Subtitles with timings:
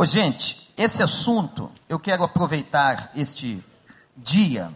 [0.00, 3.64] Ô, gente, esse assunto, eu quero aproveitar este
[4.16, 4.72] dia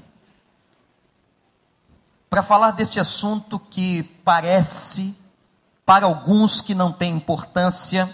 [2.29, 5.17] para falar deste assunto que parece,
[5.87, 8.13] para alguns, que não tem importância,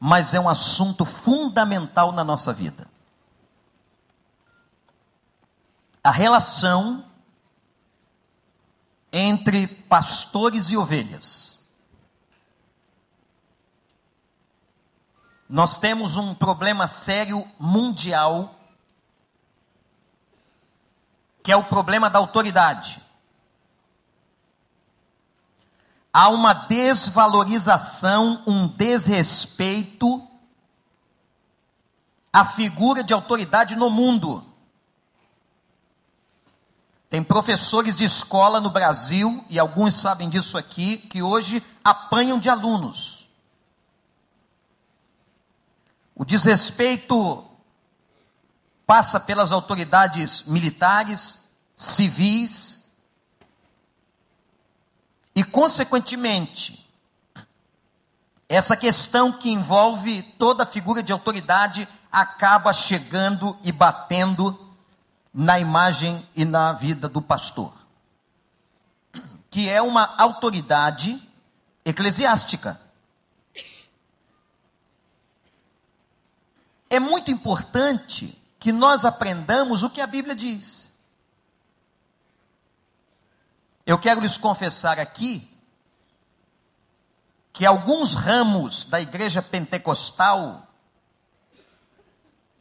[0.00, 2.88] mas é um assunto fundamental na nossa vida.
[6.02, 7.04] A relação
[9.12, 11.55] entre pastores e ovelhas.
[15.48, 18.58] Nós temos um problema sério mundial,
[21.42, 23.00] que é o problema da autoridade.
[26.12, 30.26] Há uma desvalorização, um desrespeito
[32.32, 34.44] à figura de autoridade no mundo.
[37.08, 42.50] Tem professores de escola no Brasil, e alguns sabem disso aqui, que hoje apanham de
[42.50, 43.15] alunos.
[46.16, 47.44] O desrespeito
[48.86, 52.90] passa pelas autoridades militares, civis,
[55.34, 56.88] e, consequentemente,
[58.48, 64.58] essa questão que envolve toda a figura de autoridade acaba chegando e batendo
[65.34, 67.74] na imagem e na vida do pastor,
[69.50, 71.20] que é uma autoridade
[71.84, 72.80] eclesiástica.
[76.88, 80.90] É muito importante que nós aprendamos o que a Bíblia diz.
[83.84, 85.48] Eu quero lhes confessar aqui
[87.52, 90.66] que alguns ramos da igreja pentecostal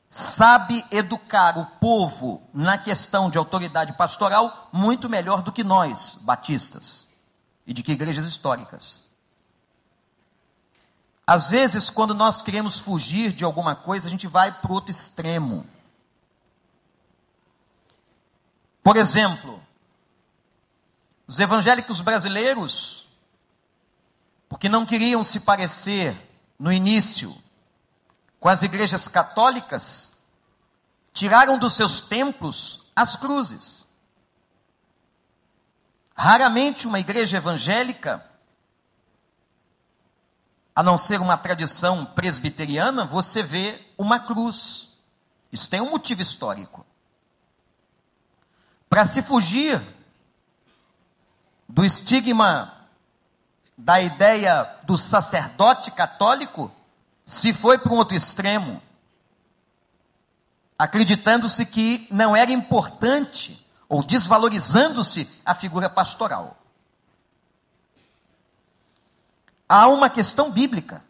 [0.07, 7.09] sabe educar o povo na questão de autoridade pastoral muito melhor do que nós, batistas,
[7.65, 9.04] e de que igrejas históricas.
[11.27, 15.65] Às vezes, quando nós queremos fugir de alguma coisa, a gente vai para outro extremo.
[18.83, 19.59] Por exemplo,
[21.25, 23.07] os evangélicos brasileiros,
[24.47, 26.15] porque não queriam se parecer
[26.59, 27.35] no início
[28.39, 30.21] com as igrejas católicas,
[31.11, 33.83] tiraram dos seus templos as cruzes.
[36.15, 38.23] Raramente uma igreja evangélica,
[40.75, 44.97] a não ser uma tradição presbiteriana, você vê uma cruz.
[45.51, 46.85] Isso tem um motivo histórico.
[48.89, 49.81] Para se fugir
[51.67, 52.73] do estigma
[53.77, 56.71] da ideia do sacerdote católico,
[57.25, 58.81] se foi para um outro extremo,
[60.77, 66.57] acreditando-se que não era importante ou desvalorizando-se a figura pastoral.
[69.67, 71.03] Há uma questão bíblica.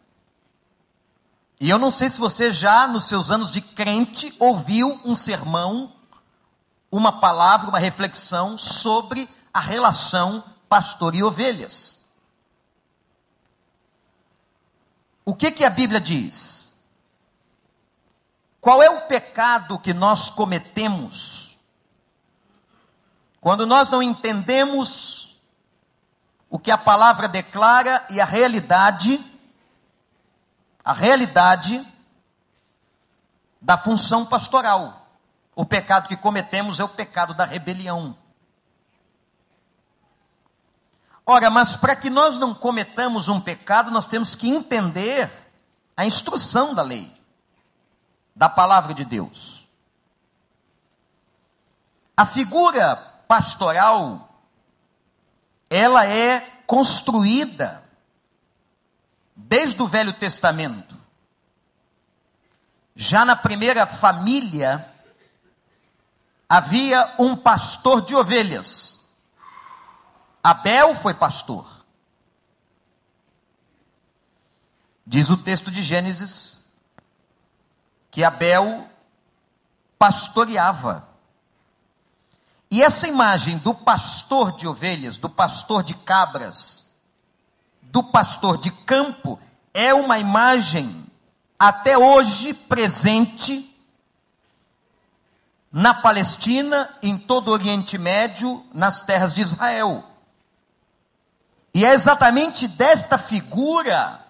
[1.60, 5.92] E eu não sei se você já, nos seus anos de crente, ouviu um sermão,
[6.90, 11.98] uma palavra, uma reflexão sobre a relação pastor e ovelhas.
[15.24, 16.76] O que, que a Bíblia diz?
[18.60, 21.46] Qual é o pecado que nós cometemos
[23.46, 25.25] quando nós não entendemos
[26.48, 29.24] o que a palavra declara e a realidade,
[30.84, 31.84] a realidade
[33.60, 35.08] da função pastoral?
[35.54, 38.16] O pecado que cometemos é o pecado da rebelião.
[41.24, 45.28] Ora, mas para que nós não cometamos um pecado, nós temos que entender
[45.96, 47.12] a instrução da lei,
[48.34, 49.66] da palavra de Deus.
[52.16, 52.94] A figura
[53.26, 54.25] pastoral,
[55.68, 57.82] ela é construída
[59.34, 60.96] desde o Velho Testamento.
[62.94, 64.90] Já na primeira família,
[66.48, 68.96] havia um pastor de ovelhas
[70.46, 71.66] Abel foi pastor.
[75.04, 76.64] Diz o texto de Gênesis
[78.12, 78.88] que Abel
[79.98, 81.08] pastoreava.
[82.70, 86.86] E essa imagem do pastor de ovelhas, do pastor de cabras,
[87.80, 89.38] do pastor de campo,
[89.72, 91.06] é uma imagem
[91.58, 93.72] até hoje presente
[95.70, 100.04] na Palestina, em todo o Oriente Médio, nas terras de Israel.
[101.74, 104.24] E é exatamente desta figura,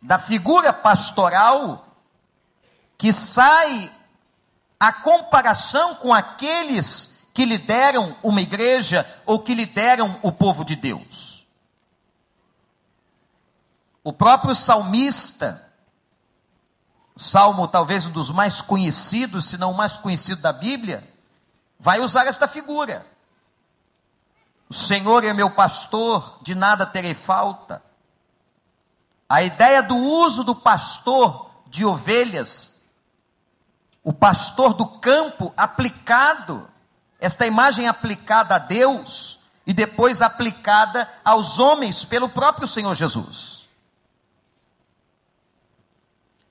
[0.00, 1.86] da figura pastoral,
[2.98, 3.90] que sai
[4.82, 11.46] a comparação com aqueles que lideram uma igreja ou que lideram o povo de Deus.
[14.02, 15.72] O próprio salmista,
[17.16, 21.08] salmo talvez um dos mais conhecidos, se não o mais conhecido da Bíblia,
[21.78, 23.06] vai usar esta figura.
[24.68, 27.80] O Senhor é meu pastor, de nada terei falta.
[29.28, 32.71] A ideia do uso do pastor de ovelhas,
[34.04, 36.68] o pastor do campo aplicado,
[37.20, 43.68] esta imagem aplicada a Deus e depois aplicada aos homens pelo próprio Senhor Jesus.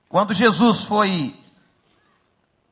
[0.08, 1.38] Quando Jesus foi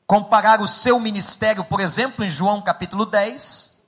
[0.07, 3.81] comparar o seu ministério, por exemplo, em João capítulo 10,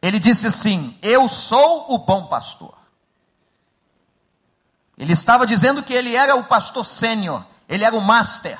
[0.00, 2.74] ele disse assim: Eu sou o bom pastor.
[4.96, 8.58] Ele estava dizendo que ele era o pastor sênior, ele era o master.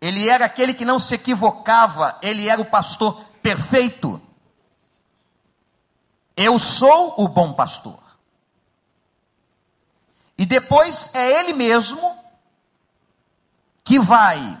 [0.00, 4.20] Ele era aquele que não se equivocava, ele era o pastor perfeito.
[6.36, 7.98] Eu sou o bom pastor.
[10.36, 12.16] E depois é ele mesmo
[13.82, 14.60] que vai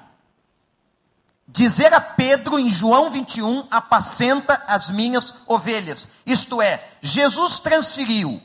[1.46, 6.08] dizer a Pedro em João 21: apacenta as minhas ovelhas.
[6.26, 8.42] Isto é, Jesus transferiu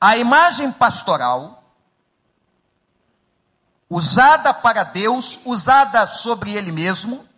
[0.00, 1.59] a imagem pastoral
[3.90, 7.28] usada para Deus, usada sobre ele mesmo,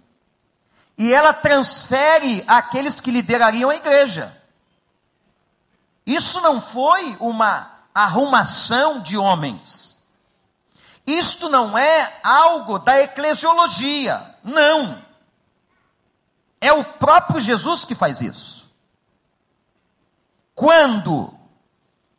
[0.99, 4.37] e ela transfere àqueles que liderariam a igreja.
[6.05, 9.99] Isso não foi uma arrumação de homens.
[11.07, 14.37] Isto não é algo da eclesiologia.
[14.45, 15.03] Não.
[16.61, 18.71] É o próprio Jesus que faz isso.
[20.55, 21.33] Quando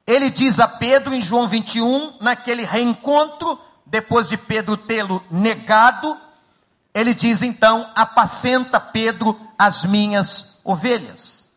[0.06, 3.59] ele diz a Pedro em João 21, naquele reencontro,
[3.93, 6.19] depois de Pedro tê-lo negado,
[6.95, 11.51] ele diz então: apacenta Pedro as minhas ovelhas.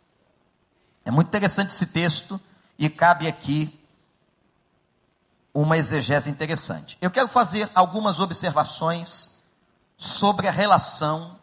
[1.03, 2.39] É muito interessante esse texto
[2.79, 3.81] e cabe aqui
[5.55, 6.99] uma exegese interessante.
[7.01, 9.41] Eu quero fazer algumas observações
[9.97, 11.39] sobre a relação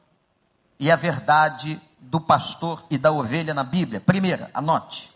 [0.80, 4.00] e a verdade do pastor e da ovelha na Bíblia.
[4.00, 5.12] Primeira, anote.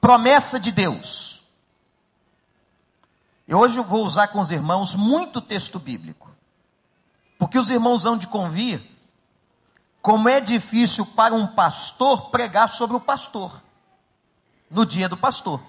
[0.00, 1.39] Promessa de Deus
[3.50, 6.30] e hoje eu vou usar com os irmãos muito texto bíblico.
[7.36, 8.80] Porque os irmãos hão de convir
[10.00, 13.60] como é difícil para um pastor pregar sobre o pastor,
[14.70, 15.60] no dia do pastor.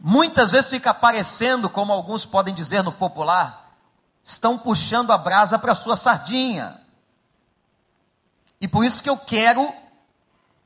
[0.00, 3.72] Muitas vezes fica parecendo, como alguns podem dizer no popular,
[4.24, 6.82] estão puxando a brasa para sua sardinha.
[8.60, 9.72] E por isso que eu quero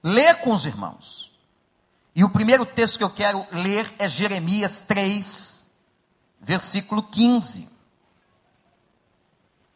[0.02, 1.31] ler com os irmãos.
[2.14, 5.70] E o primeiro texto que eu quero ler é Jeremias 3,
[6.41, 7.70] versículo 15.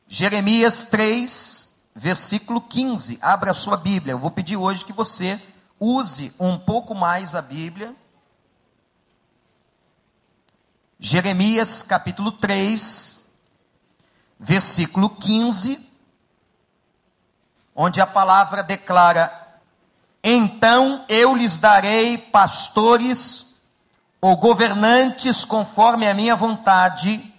[0.07, 3.19] Jeremias 3, versículo 15.
[3.23, 4.13] Abra a sua Bíblia.
[4.13, 5.41] Eu vou pedir hoje que você
[5.81, 7.95] use um pouco mais a Bíblia.
[10.99, 13.27] Jeremias capítulo 3,
[14.39, 15.91] versículo 15,
[17.75, 19.46] onde a palavra declara:
[20.29, 23.55] então eu lhes darei pastores
[24.21, 27.33] ou governantes conforme a minha vontade,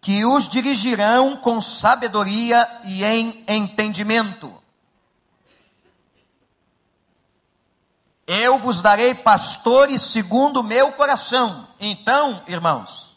[0.00, 4.52] que os dirigirão com sabedoria e em entendimento.
[8.26, 11.68] Eu vos darei pastores segundo o meu coração.
[11.78, 13.16] Então, irmãos,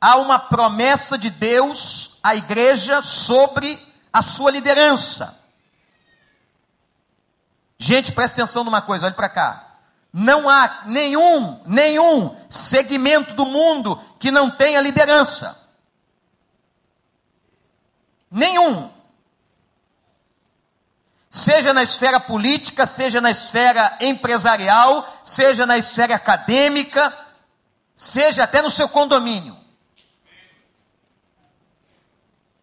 [0.00, 3.78] há uma promessa de Deus à igreja sobre
[4.10, 5.41] a sua liderança.
[7.82, 9.72] Gente, presta atenção numa coisa, olhe para cá.
[10.12, 15.60] Não há nenhum, nenhum segmento do mundo que não tenha liderança.
[18.30, 18.88] Nenhum.
[21.28, 27.12] Seja na esfera política, seja na esfera empresarial, seja na esfera acadêmica,
[27.96, 29.58] seja até no seu condomínio.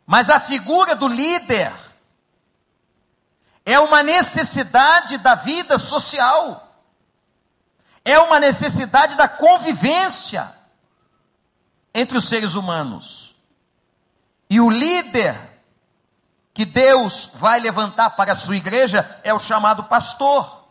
[0.05, 1.73] Mas a figura do líder
[3.69, 6.73] é uma necessidade da vida social,
[8.03, 10.51] é uma necessidade da convivência
[11.93, 13.35] entre os seres humanos.
[14.49, 15.39] E o líder
[16.51, 20.65] que Deus vai levantar para a sua igreja é o chamado pastor.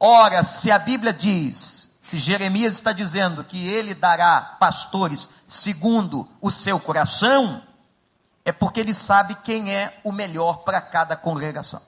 [0.00, 6.50] Ora, se a Bíblia diz, se Jeremias está dizendo que ele dará pastores segundo o
[6.50, 7.62] seu coração,
[8.44, 11.80] é porque ele sabe quem é o melhor para cada congregação.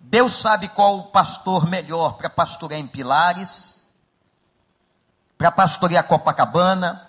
[0.00, 3.86] Deus sabe qual o pastor melhor para pastorear em Pilares,
[5.36, 7.08] para pastorear Copacabana,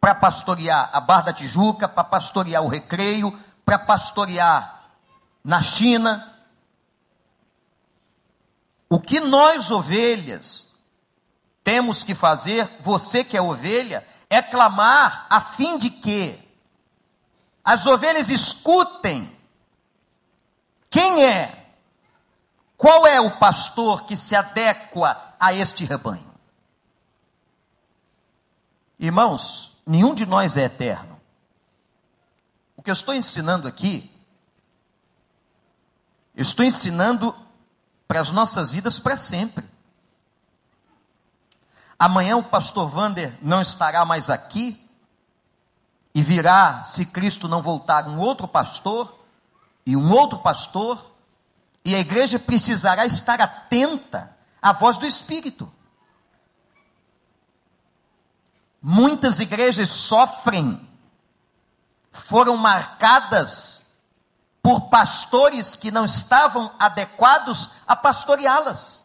[0.00, 4.92] para pastorear a Barra da Tijuca, para pastorear o Recreio, para pastorear
[5.44, 6.26] na China.
[8.88, 10.74] O que nós, ovelhas,
[11.62, 16.38] temos que fazer, você que é ovelha, é clamar a fim de que
[17.64, 19.36] as ovelhas escutem
[20.88, 21.74] quem é,
[22.76, 26.30] qual é o pastor que se adequa a este rebanho.
[28.98, 31.20] Irmãos, nenhum de nós é eterno.
[32.76, 34.10] O que eu estou ensinando aqui,
[36.34, 37.34] eu estou ensinando
[38.06, 39.69] para as nossas vidas para sempre.
[42.00, 44.88] Amanhã o pastor Vander não estará mais aqui
[46.14, 49.22] e virá, se Cristo não voltar, um outro pastor
[49.84, 51.12] e um outro pastor,
[51.84, 55.70] e a igreja precisará estar atenta à voz do Espírito.
[58.80, 60.88] Muitas igrejas sofrem,
[62.10, 63.82] foram marcadas
[64.62, 68.99] por pastores que não estavam adequados a pastoreá-las.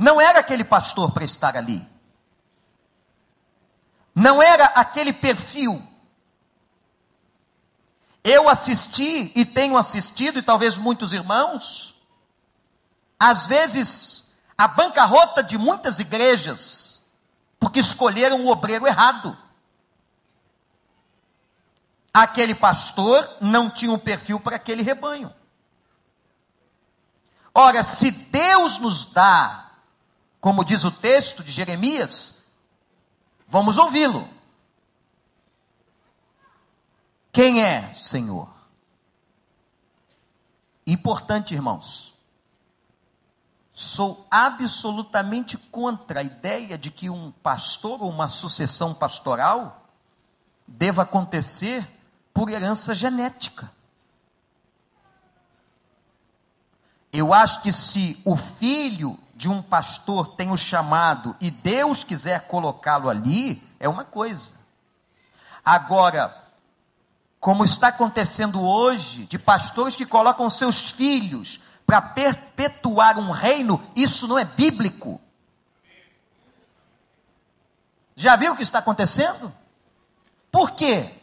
[0.00, 1.86] Não era aquele pastor para estar ali.
[4.14, 5.86] Não era aquele perfil.
[8.24, 11.94] Eu assisti e tenho assistido, e talvez muitos irmãos,
[13.18, 17.02] às vezes, a bancarrota de muitas igrejas,
[17.58, 19.36] porque escolheram o obreiro errado.
[22.12, 25.30] Aquele pastor não tinha um perfil para aquele rebanho.
[27.54, 29.69] Ora, se Deus nos dá
[30.40, 32.46] como diz o texto de Jeremias,
[33.46, 34.28] vamos ouvi-lo.
[37.30, 38.48] Quem é Senhor?
[40.86, 42.14] Importante, irmãos.
[43.72, 49.86] Sou absolutamente contra a ideia de que um pastor ou uma sucessão pastoral
[50.66, 51.86] deva acontecer
[52.32, 53.70] por herança genética.
[57.12, 62.46] Eu acho que se o filho de um pastor tem o chamado e Deus quiser
[62.46, 64.52] colocá-lo ali, é uma coisa.
[65.64, 66.44] Agora,
[67.40, 74.28] como está acontecendo hoje, de pastores que colocam seus filhos para perpetuar um reino, isso
[74.28, 75.18] não é bíblico.
[78.14, 79.50] Já viu o que está acontecendo?
[80.52, 81.14] Por quê?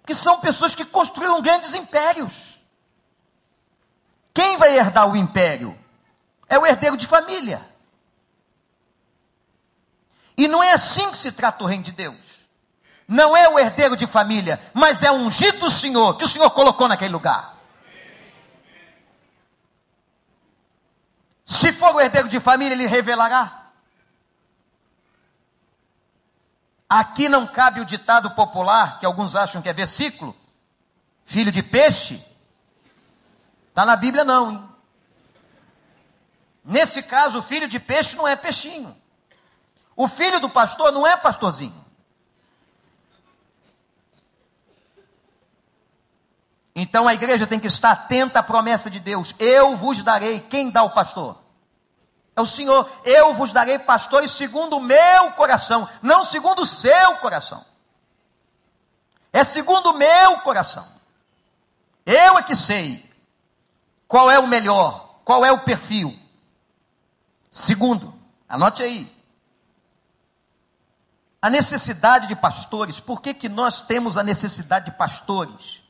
[0.00, 2.58] Porque são pessoas que construíram grandes impérios.
[4.32, 5.78] Quem vai herdar o império?
[6.48, 7.64] É o herdeiro de família.
[10.36, 12.40] E não é assim que se trata o reino de Deus.
[13.08, 16.88] Não é o herdeiro de família, mas é ungido do Senhor, que o Senhor colocou
[16.88, 17.56] naquele lugar.
[21.44, 23.66] Se for o herdeiro de família, ele revelará.
[26.88, 30.36] Aqui não cabe o ditado popular, que alguns acham que é versículo,
[31.24, 32.24] filho de peixe.
[33.68, 34.50] Está na Bíblia, não.
[34.50, 34.75] Hein?
[36.66, 38.94] Nesse caso, o filho de peixe não é peixinho.
[39.94, 41.86] O filho do pastor não é pastorzinho.
[46.74, 49.32] Então a igreja tem que estar atenta à promessa de Deus.
[49.38, 50.40] Eu vos darei.
[50.40, 51.38] Quem dá o pastor?
[52.34, 52.90] É o Senhor.
[53.04, 57.64] Eu vos darei pastores segundo o meu coração, não segundo o seu coração.
[59.32, 60.86] É segundo o meu coração.
[62.04, 63.08] Eu é que sei
[64.08, 66.25] qual é o melhor, qual é o perfil.
[67.56, 68.12] Segundo,
[68.46, 69.10] anote aí.
[71.40, 73.00] A necessidade de pastores.
[73.00, 75.82] Por que, que nós temos a necessidade de pastores?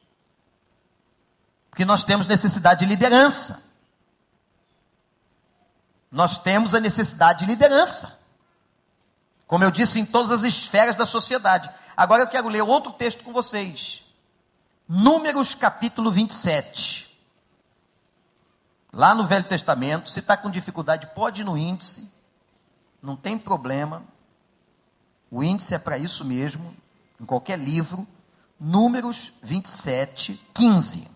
[1.68, 3.68] Porque nós temos necessidade de liderança.
[6.08, 8.20] Nós temos a necessidade de liderança.
[9.44, 11.68] Como eu disse, em todas as esferas da sociedade.
[11.96, 14.04] Agora eu quero ler outro texto com vocês.
[14.88, 17.05] Números capítulo 27.
[18.96, 22.10] Lá no Velho Testamento, se está com dificuldade, pode ir no índice,
[23.02, 24.02] não tem problema.
[25.30, 26.74] O índice é para isso mesmo,
[27.20, 28.08] em qualquer livro.
[28.58, 31.10] Números 27, 15.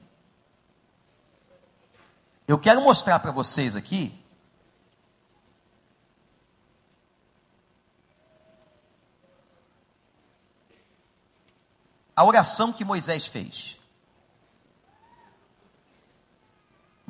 [2.46, 4.14] Eu quero mostrar para vocês aqui
[12.14, 13.79] a oração que Moisés fez.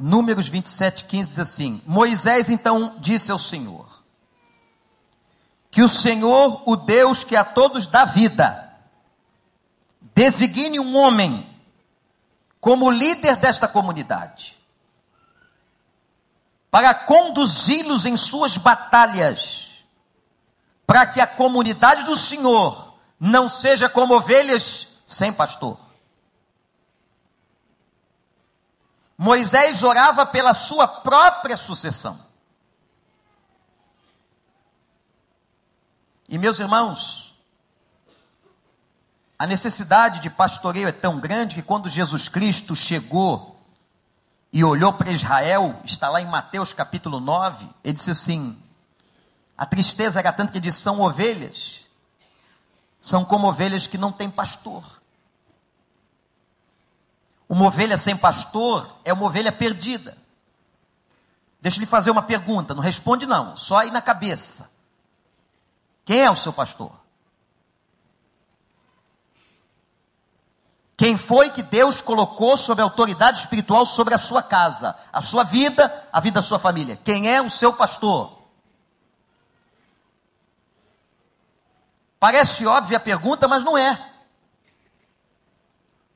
[0.00, 3.86] Números 27, 15 diz assim: Moisés então disse ao Senhor:
[5.70, 8.72] Que o Senhor, o Deus que a todos dá vida,
[10.14, 11.46] designe um homem
[12.60, 14.56] como líder desta comunidade,
[16.70, 19.84] para conduzi-los em suas batalhas,
[20.86, 25.89] para que a comunidade do Senhor não seja como ovelhas sem pastor
[29.22, 32.18] Moisés orava pela sua própria sucessão.
[36.26, 37.38] E meus irmãos,
[39.38, 43.60] a necessidade de pastoreio é tão grande que quando Jesus Cristo chegou
[44.50, 48.58] e olhou para Israel, está lá em Mateus capítulo 9, ele disse assim:
[49.54, 51.80] a tristeza era tanto que disse: são ovelhas,
[52.98, 54.99] são como ovelhas que não têm pastor.
[57.50, 60.16] Uma ovelha sem pastor é uma ovelha perdida.
[61.60, 64.70] Deixa eu lhe fazer uma pergunta, não responde não, só aí na cabeça.
[66.04, 66.92] Quem é o seu pastor?
[70.96, 76.08] Quem foi que Deus colocou sob autoridade espiritual sobre a sua casa, a sua vida,
[76.12, 77.00] a vida da sua família?
[77.02, 78.38] Quem é o seu pastor?
[82.20, 84.09] Parece óbvia a pergunta, mas não é.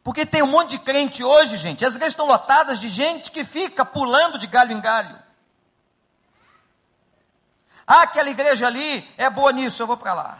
[0.05, 3.43] Porque tem um monte de crente hoje, gente, as igrejas estão lotadas de gente que
[3.43, 5.19] fica pulando de galho em galho.
[7.87, 10.39] Ah, aquela igreja ali é boa nisso, eu vou para lá.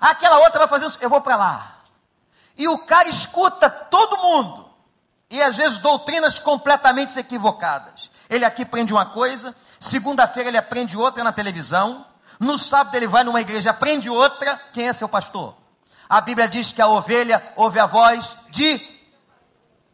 [0.00, 1.76] Ah, aquela outra vai fazer isso, eu vou para lá.
[2.56, 4.70] E o cara escuta todo mundo.
[5.28, 8.10] E às vezes doutrinas completamente equivocadas.
[8.30, 12.06] Ele aqui aprende uma coisa, segunda-feira ele aprende outra na televisão,
[12.40, 14.56] no sábado ele vai numa igreja, aprende outra.
[14.72, 15.63] Quem é seu pastor?
[16.08, 18.80] A Bíblia diz que a ovelha ouve a voz de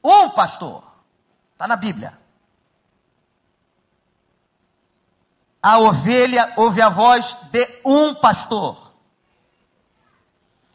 [0.03, 0.83] um pastor.
[1.53, 2.19] Está na Bíblia.
[5.63, 8.91] A ovelha ouve a voz de um pastor.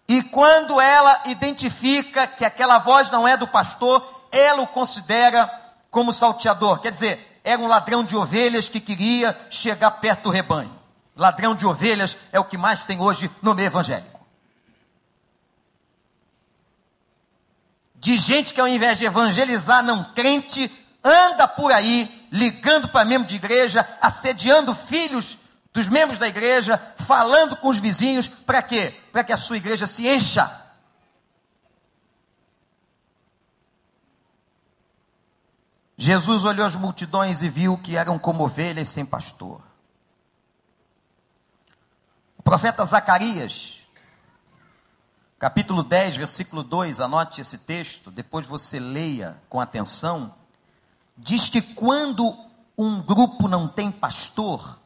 [0.08, 5.50] E quando ela identifica que aquela voz não é do pastor, ela o considera
[5.90, 6.80] como salteador.
[6.80, 10.78] Quer dizer, era um ladrão de ovelhas que queria chegar perto do rebanho.
[11.16, 14.15] Ladrão de ovelhas é o que mais tem hoje no meio evangélico.
[18.06, 20.72] De gente que ao invés de evangelizar não crente,
[21.04, 25.40] anda por aí ligando para membro de igreja, assediando filhos
[25.74, 28.94] dos membros da igreja, falando com os vizinhos, para quê?
[29.12, 30.48] Para que a sua igreja se encha.
[35.98, 39.64] Jesus olhou as multidões e viu que eram como ovelhas sem pastor.
[42.38, 43.75] O profeta Zacarias,
[45.46, 50.34] capítulo 10, versículo 2, anote esse texto, depois você leia com atenção
[51.16, 52.36] diz que quando
[52.76, 54.80] um grupo não tem pastor,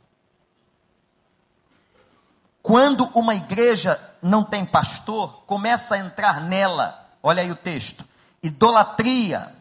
[2.61, 8.05] quando uma igreja não tem pastor, começa a entrar nela, olha aí o texto:
[8.43, 9.55] idolatria,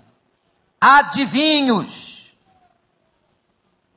[0.81, 2.37] adivinhos,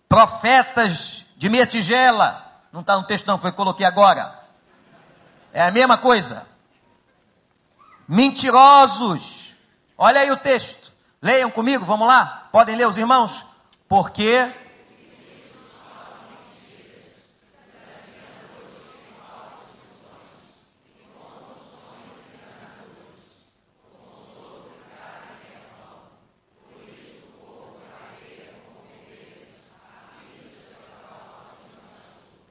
[0.07, 4.39] profetas de meia tigela, não está no texto, não, foi coloquei agora.
[5.51, 6.50] É a mesma coisa.
[8.11, 9.55] Mentirosos,
[9.97, 10.91] olha aí o texto.
[11.21, 12.49] Leiam comigo, vamos lá?
[12.51, 13.45] Podem ler os irmãos?
[13.87, 14.51] Porque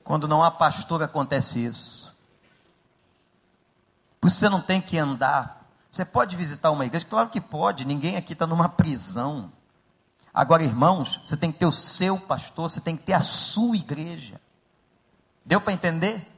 [0.03, 2.00] Quando não há pastor, acontece isso.
[4.31, 7.05] Você não tem que andar você pode visitar uma igreja?
[7.05, 9.53] Claro que pode, ninguém aqui está numa prisão.
[10.33, 13.77] Agora, irmãos, você tem que ter o seu pastor, você tem que ter a sua
[13.77, 14.41] igreja.
[15.45, 16.31] Deu para entender?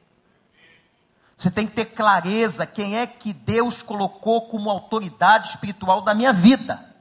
[1.37, 6.33] Você tem que ter clareza quem é que Deus colocou como autoridade espiritual da minha
[6.33, 6.91] vida.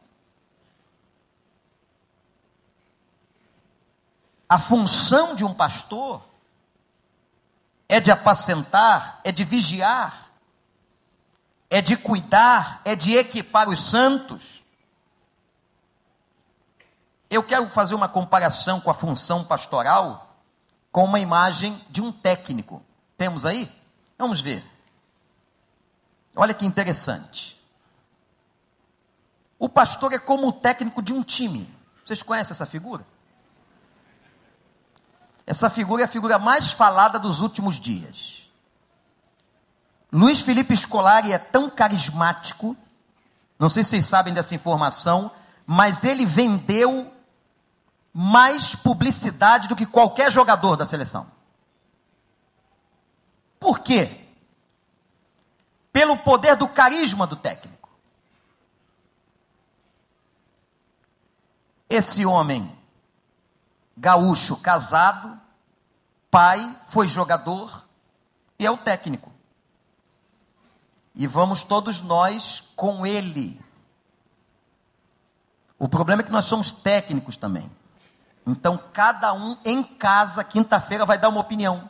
[4.46, 6.22] A função de um pastor
[7.88, 10.32] é de apacentar, é de vigiar,
[11.72, 14.62] é de cuidar, é de equipar os santos.
[17.30, 20.37] Eu quero fazer uma comparação com a função pastoral
[20.92, 22.82] com uma imagem de um técnico.
[23.16, 23.74] Temos aí?
[24.18, 24.62] Vamos ver.
[26.37, 27.58] Olha que interessante.
[29.58, 31.66] O pastor é como o técnico de um time.
[32.04, 33.06] Vocês conhecem essa figura?
[35.46, 38.41] Essa figura é a figura mais falada dos últimos dias.
[40.12, 42.77] Luiz Felipe Scolari é tão carismático,
[43.59, 45.31] não sei se vocês sabem dessa informação,
[45.66, 47.11] mas ele vendeu
[48.12, 51.33] mais publicidade do que qualquer jogador da seleção.
[53.59, 54.29] Por quê?
[55.90, 57.88] Pelo poder do carisma do técnico.
[61.88, 62.77] Esse homem,
[63.96, 65.40] gaúcho, casado,
[66.31, 67.87] pai, foi jogador
[68.59, 69.32] e é o técnico
[71.14, 73.61] e vamos todos nós com ele.
[75.79, 77.70] O problema é que nós somos técnicos também.
[78.46, 81.88] Então, cada um em casa, quinta-feira, vai dar uma opinião.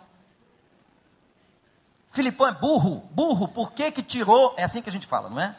[2.10, 4.54] Filipão é burro, burro, por que que tirou?
[4.56, 5.56] É assim que a gente fala, não é?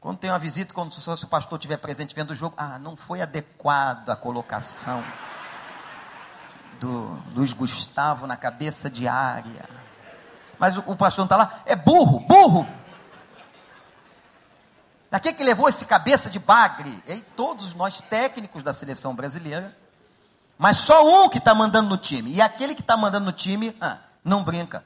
[0.00, 2.96] Quando tem uma visita, quando se o pastor estiver presente vendo o jogo, ah, não
[2.96, 5.04] foi adequada a colocação
[6.78, 9.68] do Luiz Gustavo na cabeça de área.
[10.58, 12.66] Mas o, o pastor não está lá, é burro, burro.
[15.10, 17.02] Daqui que levou esse cabeça de bagre?
[17.06, 19.76] E todos nós técnicos da seleção brasileira,
[20.58, 22.32] mas só um que está mandando no time.
[22.32, 24.84] E aquele que está mandando no time, ah, não brinca.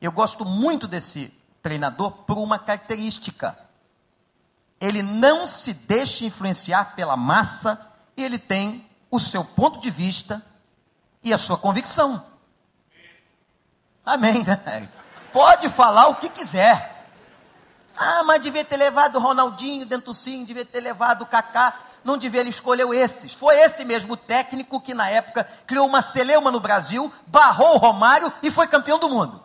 [0.00, 3.58] Eu gosto muito desse treinador por uma característica.
[4.80, 10.44] Ele não se deixa influenciar pela massa e ele tem o seu ponto de vista
[11.22, 12.24] e a sua convicção.
[14.04, 14.44] Amém.
[14.44, 14.88] Né?
[15.32, 17.08] Pode falar o que quiser.
[17.96, 21.74] Ah, mas devia ter levado o Ronaldinho sim, devia ter levado o Kaká.
[22.02, 23.32] Não devia, ele escolheu esses.
[23.32, 28.32] Foi esse mesmo técnico que na época criou uma celeuma no Brasil, barrou o Romário
[28.42, 29.44] e foi campeão do mundo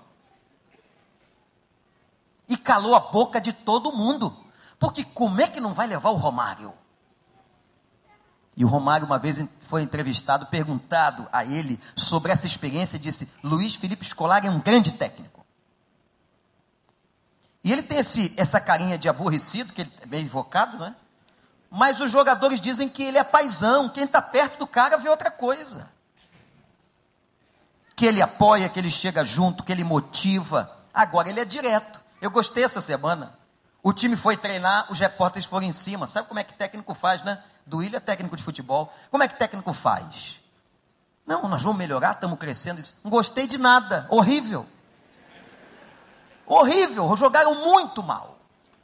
[2.49, 4.35] e calou a boca de todo mundo.
[4.79, 6.73] Porque como é que não vai levar o Romário?
[8.59, 13.75] E o Romário, uma vez foi entrevistado, perguntado a ele sobre essa experiência, disse: Luiz
[13.75, 15.45] Felipe Scolari é um grande técnico.
[17.63, 20.93] E ele tem esse, essa carinha de aborrecido, que ele é bem invocado, né?
[21.71, 25.31] Mas os jogadores dizem que ele é paisão, quem está perto do cara vê outra
[25.31, 25.89] coisa.
[27.95, 30.69] Que ele apoia, que ele chega junto, que ele motiva.
[30.93, 32.01] Agora ele é direto.
[32.21, 33.39] Eu gostei essa semana.
[33.81, 36.07] O time foi treinar, os repórteres foram em cima.
[36.07, 37.41] Sabe como é que técnico faz, né?
[37.69, 38.91] Do é técnico de futebol.
[39.11, 40.41] Como é que técnico faz?
[41.23, 42.81] Não, nós vamos melhorar, estamos crescendo.
[43.03, 44.07] Não gostei de nada.
[44.09, 44.65] Horrível.
[46.47, 47.15] Horrível.
[47.15, 48.39] Jogaram muito mal.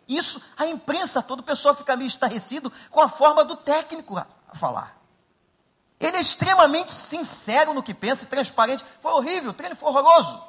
[0.07, 4.27] Isso, a imprensa toda, o pessoal fica meio estarrecido com a forma do técnico a
[4.53, 4.95] falar.
[5.99, 8.85] Ele é extremamente sincero no que pensa e transparente.
[9.01, 10.43] Foi horrível, o treino foi horroroso.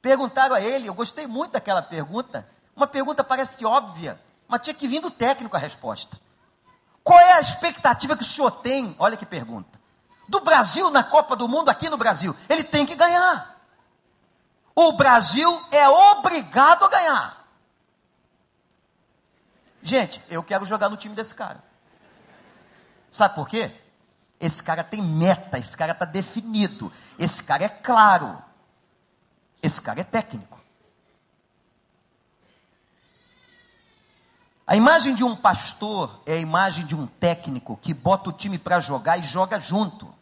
[0.00, 2.48] Perguntaram a ele, eu gostei muito daquela pergunta.
[2.74, 6.18] Uma pergunta parece óbvia, mas tinha que vir do técnico a resposta.
[7.02, 8.94] Qual é a expectativa que o senhor tem?
[8.98, 9.78] Olha que pergunta.
[10.28, 12.34] Do Brasil na Copa do Mundo, aqui no Brasil.
[12.48, 13.56] Ele tem que ganhar.
[14.74, 17.46] O Brasil é obrigado a ganhar.
[19.82, 21.62] Gente, eu quero jogar no time desse cara.
[23.08, 23.70] Sabe por quê?
[24.38, 28.42] Esse cara tem meta, esse cara está definido, esse cara é claro.
[29.62, 30.55] Esse cara é técnico.
[34.66, 38.58] A imagem de um pastor é a imagem de um técnico que bota o time
[38.58, 40.12] para jogar e joga junto.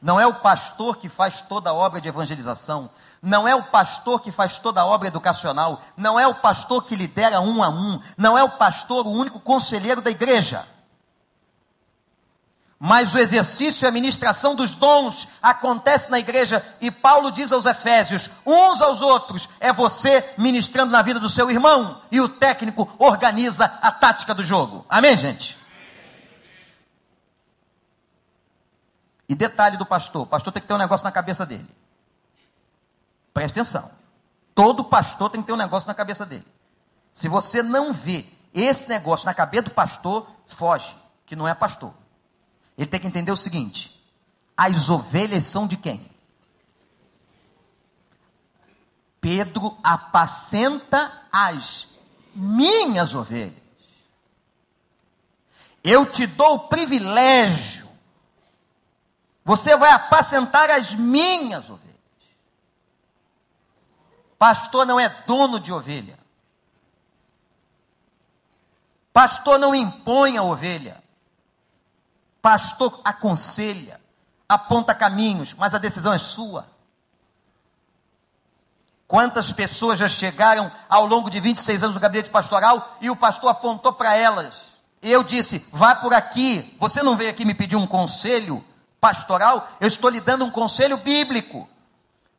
[0.00, 2.88] Não é o pastor que faz toda a obra de evangelização,
[3.20, 6.96] não é o pastor que faz toda a obra educacional, não é o pastor que
[6.96, 10.66] lidera um a um, não é o pastor o único conselheiro da igreja.
[12.78, 17.64] Mas o exercício e a ministração dos dons acontece na igreja e Paulo diz aos
[17.64, 22.88] Efésios: uns aos outros, é você ministrando na vida do seu irmão e o técnico
[22.98, 24.84] organiza a tática do jogo.
[24.90, 25.56] Amém, gente?
[29.26, 31.68] E detalhe do pastor: o pastor tem que ter um negócio na cabeça dele.
[33.32, 33.90] Preste atenção.
[34.54, 36.46] Todo pastor tem que ter um negócio na cabeça dele.
[37.12, 41.92] Se você não vê esse negócio na cabeça do pastor, foge, que não é pastor.
[42.76, 44.02] Ele tem que entender o seguinte:
[44.56, 46.10] as ovelhas são de quem?
[49.20, 51.88] Pedro apacenta as
[52.34, 53.66] minhas ovelhas.
[55.82, 57.86] Eu te dou o privilégio.
[59.44, 61.86] Você vai apacentar as minhas ovelhas.
[64.38, 66.18] Pastor não é dono de ovelha.
[69.12, 71.02] Pastor não impõe a ovelha.
[72.46, 74.00] Pastor aconselha,
[74.48, 76.68] aponta caminhos, mas a decisão é sua.
[79.04, 83.50] Quantas pessoas já chegaram ao longo de 26 anos no gabinete pastoral e o pastor
[83.50, 84.76] apontou para elas.
[85.02, 86.76] Eu disse: vá por aqui.
[86.78, 88.64] Você não veio aqui me pedir um conselho
[89.00, 89.68] pastoral?
[89.80, 91.68] Eu estou lhe dando um conselho bíblico.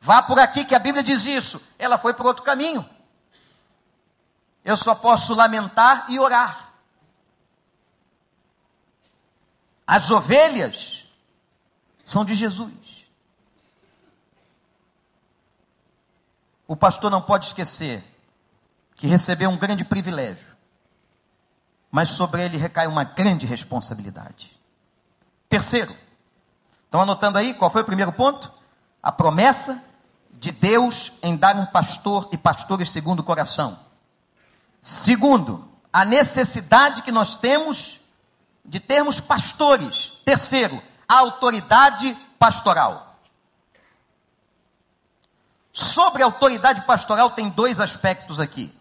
[0.00, 1.60] Vá por aqui que a Bíblia diz isso.
[1.78, 2.82] Ela foi por outro caminho.
[4.64, 6.67] Eu só posso lamentar e orar.
[9.88, 11.06] As ovelhas
[12.04, 13.06] são de Jesus.
[16.66, 18.04] O pastor não pode esquecer
[18.96, 20.46] que recebeu um grande privilégio,
[21.90, 24.54] mas sobre ele recai uma grande responsabilidade.
[25.48, 25.96] Terceiro,
[26.84, 28.52] estão anotando aí qual foi o primeiro ponto?
[29.02, 29.82] A promessa
[30.32, 33.78] de Deus em dar um pastor e pastores segundo o coração.
[34.82, 37.97] Segundo, a necessidade que nós temos
[38.68, 40.12] de termos pastores.
[40.24, 43.18] Terceiro, a autoridade pastoral.
[45.72, 48.72] Sobre a autoridade pastoral, tem dois aspectos aqui.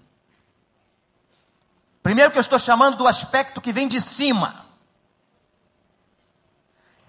[2.04, 4.66] Primeiro, que eu estou chamando do aspecto que vem de cima.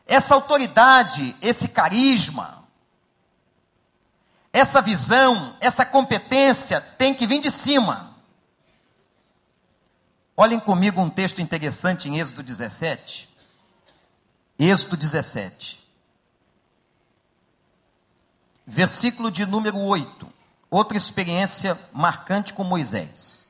[0.06, 2.64] Essa autoridade, esse carisma,
[4.52, 8.07] essa visão, essa competência tem que vir de cima.
[10.40, 13.28] Olhem comigo um texto interessante em Êxodo 17.
[14.56, 15.84] Êxodo 17.
[18.64, 20.32] Versículo de número 8.
[20.70, 23.48] Outra experiência marcante com Moisés.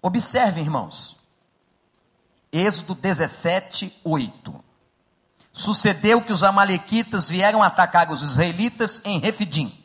[0.00, 1.16] Observem, irmãos.
[2.52, 4.64] Êxodo 17, 8.
[5.52, 9.77] Sucedeu que os amalequitas vieram atacar os israelitas em Refidim.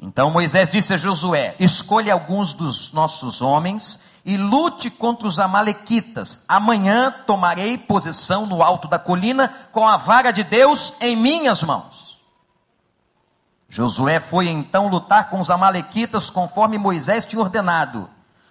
[0.00, 6.42] Então Moisés disse a Josué: Escolha alguns dos nossos homens e lute contra os amalequitas.
[6.48, 12.18] Amanhã tomarei posição no alto da colina com a vara de Deus em minhas mãos.
[13.68, 18.08] Josué foi então lutar com os amalequitas conforme Moisés tinha ordenado.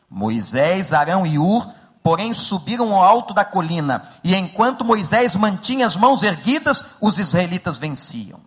[0.10, 1.68] Moisés, Arão e Ur
[2.08, 7.78] porém subiram ao alto da colina, e enquanto Moisés mantinha as mãos erguidas, os israelitas
[7.78, 8.40] venciam.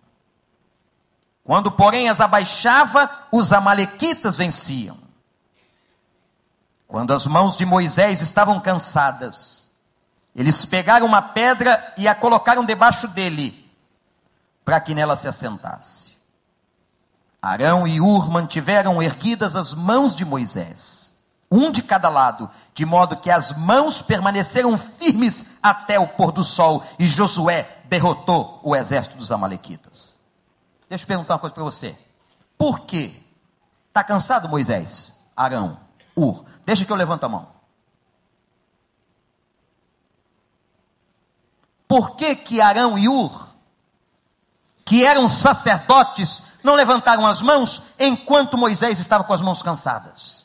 [1.43, 4.97] Quando, porém, as abaixava, os amalequitas venciam.
[6.87, 9.71] Quando as mãos de Moisés estavam cansadas,
[10.35, 13.69] eles pegaram uma pedra e a colocaram debaixo dele,
[14.63, 16.11] para que nela se assentasse.
[17.41, 21.11] Arão e Ur mantiveram erguidas as mãos de Moisés
[21.51, 26.45] um de cada lado, de modo que as mãos permaneceram firmes até o pôr do
[26.45, 30.10] sol, e Josué derrotou o exército dos Amalequitas.
[30.91, 31.97] Deixa eu perguntar uma coisa para você.
[32.57, 33.13] Por quê?
[33.87, 35.17] Está cansado, Moisés?
[35.35, 35.79] Arão,
[36.15, 36.43] Ur.
[36.65, 37.47] Deixa que eu levanto a mão.
[41.87, 43.47] Por que que Arão e Ur,
[44.85, 50.41] que eram sacerdotes, não levantaram as mãos enquanto Moisés estava com as mãos cansadas?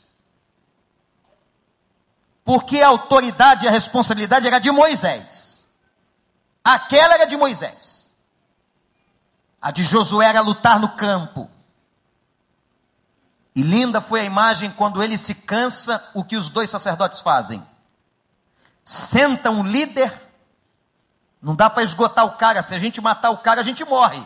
[2.47, 5.67] porque a autoridade e a responsabilidade era de Moisés.
[6.63, 7.86] Aquela era de Moisés.
[9.61, 11.49] A de Josué era lutar no campo.
[13.55, 17.65] E linda foi a imagem quando ele se cansa, o que os dois sacerdotes fazem.
[18.83, 20.13] Senta um líder,
[21.41, 24.23] não dá para esgotar o cara, se a gente matar o cara, a gente morre.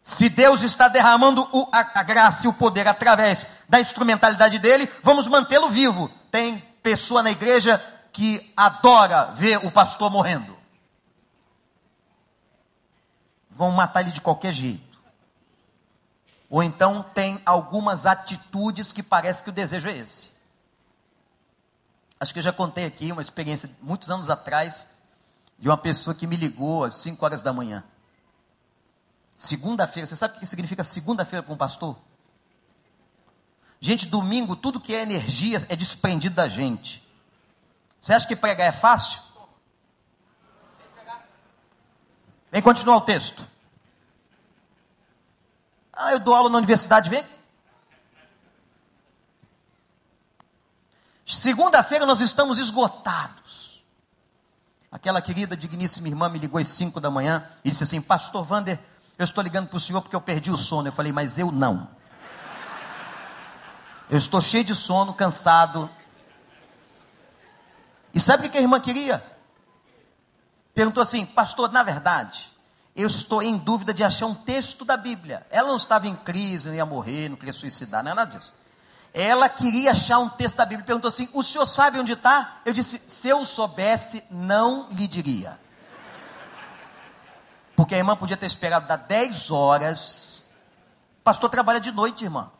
[0.00, 4.88] Se Deus está derramando o, a, a graça e o poder através da instrumentalidade dele,
[5.02, 6.08] vamos mantê-lo vivo.
[6.30, 10.61] Tem pessoa na igreja que adora ver o pastor morrendo.
[13.62, 14.98] Vão matar ele de qualquer jeito.
[16.50, 20.32] Ou então tem algumas atitudes que parece que o desejo é esse.
[22.18, 24.88] Acho que eu já contei aqui uma experiência muitos anos atrás
[25.56, 27.84] de uma pessoa que me ligou às 5 horas da manhã.
[29.36, 31.96] Segunda-feira, você sabe o que significa segunda-feira para um pastor?
[33.80, 37.00] Gente, domingo, tudo que é energia é desprendido da gente.
[38.00, 39.22] Você acha que pregar é fácil?
[42.50, 43.51] Vem continuar o texto.
[45.92, 47.24] Ah, eu dou aula na universidade, vem.
[51.26, 53.82] Segunda-feira nós estamos esgotados.
[54.90, 58.78] Aquela querida, digníssima irmã me ligou às 5 da manhã e disse assim: Pastor Vander,
[59.18, 60.88] eu estou ligando para o senhor porque eu perdi o sono.
[60.88, 61.88] Eu falei, mas eu não.
[64.10, 65.88] Eu estou cheio de sono, cansado.
[68.12, 69.24] E sabe o que a irmã queria?
[70.74, 72.51] Perguntou assim, pastor, na verdade,
[72.94, 75.46] eu estou em dúvida de achar um texto da Bíblia.
[75.50, 78.52] Ela não estava em crise, não ia morrer, não queria suicidar, não é nada disso.
[79.14, 80.86] Ela queria achar um texto da Bíblia.
[80.86, 82.60] Perguntou assim: o senhor sabe onde está?
[82.64, 85.58] Eu disse: se eu soubesse, não lhe diria.
[87.74, 90.42] Porque a irmã podia ter esperado dar 10 horas.
[91.24, 92.50] Pastor trabalha de noite, irmã.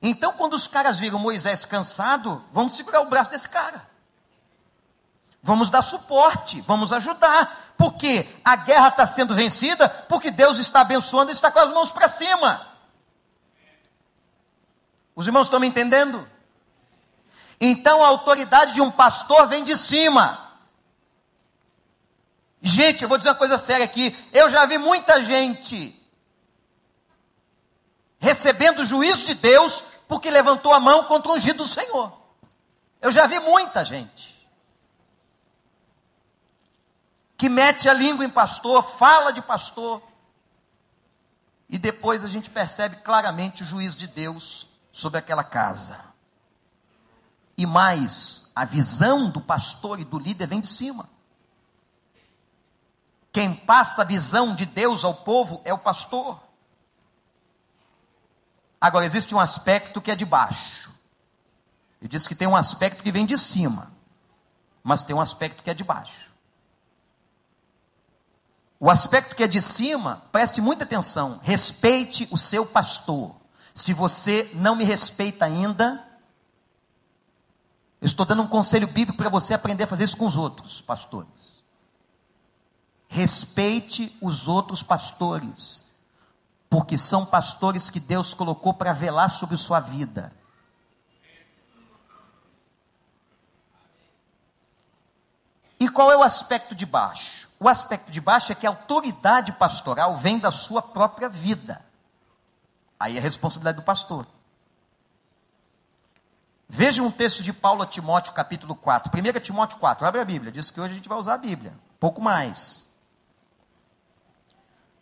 [0.00, 3.88] Então, quando os caras viram Moisés cansado, vamos segurar o braço desse cara.
[5.48, 7.72] Vamos dar suporte, vamos ajudar.
[7.78, 11.90] Porque a guerra está sendo vencida, porque Deus está abençoando e está com as mãos
[11.90, 12.68] para cima.
[15.16, 16.28] Os irmãos estão me entendendo?
[17.58, 20.52] Então a autoridade de um pastor vem de cima.
[22.60, 24.14] Gente, eu vou dizer uma coisa séria aqui.
[24.34, 25.98] Eu já vi muita gente
[28.18, 32.12] recebendo o juízo de Deus porque levantou a mão contra o ungido do Senhor.
[33.00, 34.37] Eu já vi muita gente.
[37.38, 40.02] Que mete a língua em pastor, fala de pastor.
[41.68, 46.04] E depois a gente percebe claramente o juízo de Deus sobre aquela casa.
[47.56, 51.08] E mais, a visão do pastor e do líder vem de cima.
[53.32, 56.40] Quem passa a visão de Deus ao povo é o pastor.
[58.80, 60.92] Agora, existe um aspecto que é de baixo.
[62.00, 63.92] Ele diz que tem um aspecto que vem de cima,
[64.82, 66.28] mas tem um aspecto que é de baixo.
[68.80, 73.34] O aspecto que é de cima, preste muita atenção, respeite o seu pastor.
[73.74, 76.04] Se você não me respeita ainda,
[78.00, 80.80] eu estou dando um conselho bíblico para você aprender a fazer isso com os outros
[80.80, 81.28] pastores.
[83.08, 85.84] Respeite os outros pastores,
[86.70, 90.32] porque são pastores que Deus colocou para velar sobre sua vida.
[95.80, 97.48] E qual é o aspecto de baixo?
[97.60, 101.84] O aspecto de baixo é que a autoridade pastoral vem da sua própria vida.
[102.98, 104.26] Aí é responsabilidade do pastor.
[106.68, 109.10] Veja um texto de Paulo a Timóteo, capítulo 4.
[109.16, 110.52] 1 Timóteo 4, abre a Bíblia.
[110.52, 111.72] Diz que hoje a gente vai usar a Bíblia.
[111.98, 112.88] Pouco mais.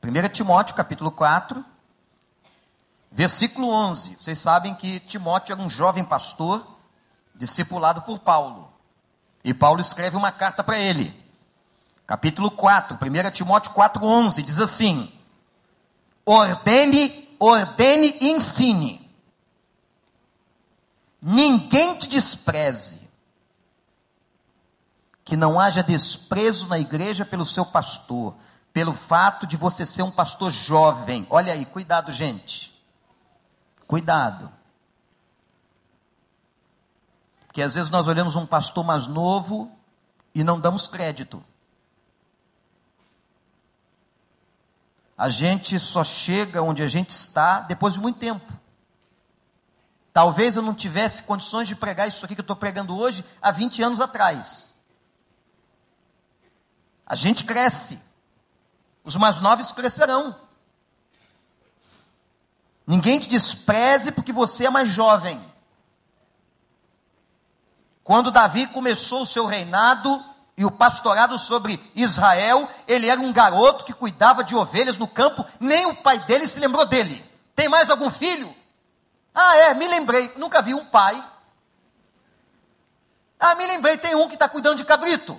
[0.02, 1.64] 1 Timóteo, capítulo 4,
[3.10, 4.16] versículo 11.
[4.16, 6.64] Vocês sabem que Timóteo era um jovem pastor,
[7.34, 8.72] discipulado por Paulo.
[9.46, 11.14] E Paulo escreve uma carta para ele.
[12.04, 15.12] Capítulo 4, 1 Timóteo 4, 11, diz assim:
[16.24, 19.08] Ordene, ordene e ensine.
[21.22, 23.08] Ninguém te despreze.
[25.24, 28.34] Que não haja desprezo na igreja pelo seu pastor,
[28.72, 31.24] pelo fato de você ser um pastor jovem.
[31.30, 32.76] Olha aí, cuidado, gente.
[33.86, 34.55] Cuidado.
[37.56, 39.74] Que às vezes nós olhamos um pastor mais novo
[40.34, 41.42] e não damos crédito.
[45.16, 48.52] A gente só chega onde a gente está depois de muito tempo.
[50.12, 53.50] Talvez eu não tivesse condições de pregar isso aqui que eu estou pregando hoje há
[53.50, 54.74] 20 anos atrás.
[57.06, 58.02] A gente cresce.
[59.02, 60.38] Os mais novos crescerão.
[62.86, 65.55] Ninguém te despreze porque você é mais jovem.
[68.06, 70.24] Quando Davi começou o seu reinado
[70.56, 75.44] e o pastorado sobre Israel, ele era um garoto que cuidava de ovelhas no campo,
[75.58, 77.28] nem o pai dele se lembrou dele.
[77.56, 78.54] Tem mais algum filho?
[79.34, 81.20] Ah, é, me lembrei, nunca vi um pai.
[83.40, 85.36] Ah, me lembrei, tem um que está cuidando de cabrito.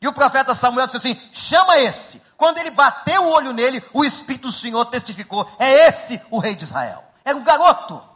[0.00, 2.22] E o profeta Samuel disse assim: chama esse.
[2.36, 6.54] Quando ele bateu o olho nele, o Espírito do Senhor testificou: é esse o rei
[6.54, 7.04] de Israel.
[7.24, 8.11] Era um garoto.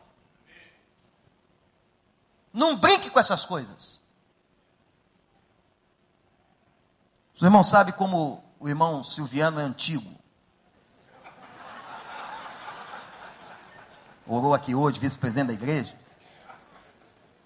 [2.57, 4.01] Não brinque com essas coisas.
[7.35, 10.11] Os irmãos sabem como o irmão Silviano é antigo.
[14.27, 15.95] Orou aqui hoje, vice-presidente da igreja.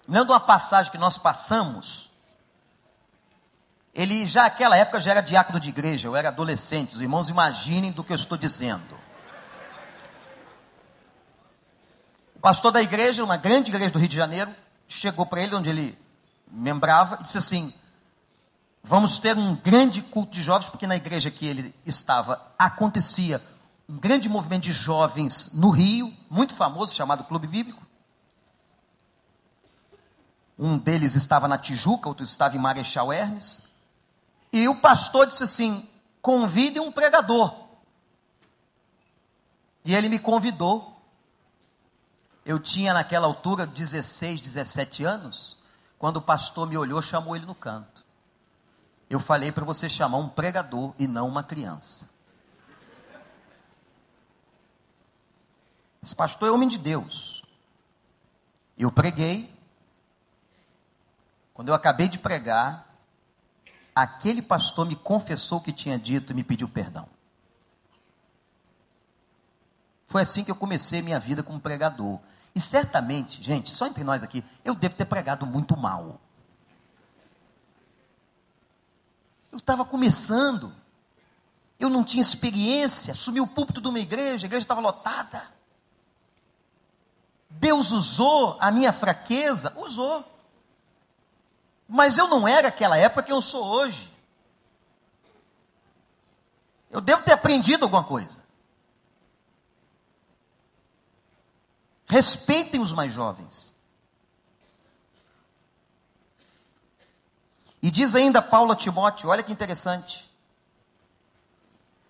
[0.07, 2.09] Lendo uma passagem que nós passamos,
[3.93, 6.95] ele já naquela época já era diácono de igreja, eu era adolescente.
[6.95, 8.97] Os irmãos imaginem do que eu estou dizendo.
[12.33, 14.55] O pastor da igreja, uma grande igreja do Rio de Janeiro,
[14.91, 15.97] chegou para ele, onde ele
[16.51, 17.73] membrava, e disse assim:
[18.83, 23.41] Vamos ter um grande culto de jovens, porque na igreja que ele estava acontecia
[23.87, 27.85] um grande movimento de jovens no Rio, muito famoso, chamado Clube Bíblico.
[30.57, 33.63] Um deles estava na Tijuca, outro estava em Marechal Hermes.
[34.53, 35.87] E o pastor disse assim:
[36.21, 37.53] convide um pregador.
[39.83, 40.90] E ele me convidou
[42.45, 45.57] eu tinha naquela altura 16, 17 anos,
[45.97, 48.05] quando o pastor me olhou, chamou ele no canto.
[49.09, 52.09] Eu falei para você chamar um pregador e não uma criança.
[56.01, 57.43] Esse pastor é homem de Deus.
[58.77, 59.53] Eu preguei.
[61.53, 62.91] Quando eu acabei de pregar,
[63.93, 67.07] aquele pastor me confessou o que tinha dito e me pediu perdão.
[70.07, 72.19] Foi assim que eu comecei minha vida como pregador.
[72.53, 76.19] E certamente, gente, só entre nós aqui, eu devo ter pregado muito mal.
[79.51, 80.73] Eu estava começando,
[81.79, 85.49] eu não tinha experiência, assumi o púlpito de uma igreja, a igreja estava lotada.
[87.49, 90.25] Deus usou a minha fraqueza, usou.
[91.87, 94.09] Mas eu não era aquela época que eu sou hoje.
[96.89, 98.40] Eu devo ter aprendido alguma coisa.
[102.11, 103.73] Respeitem os mais jovens.
[107.81, 110.29] E diz ainda Paulo a Timóteo, olha que interessante.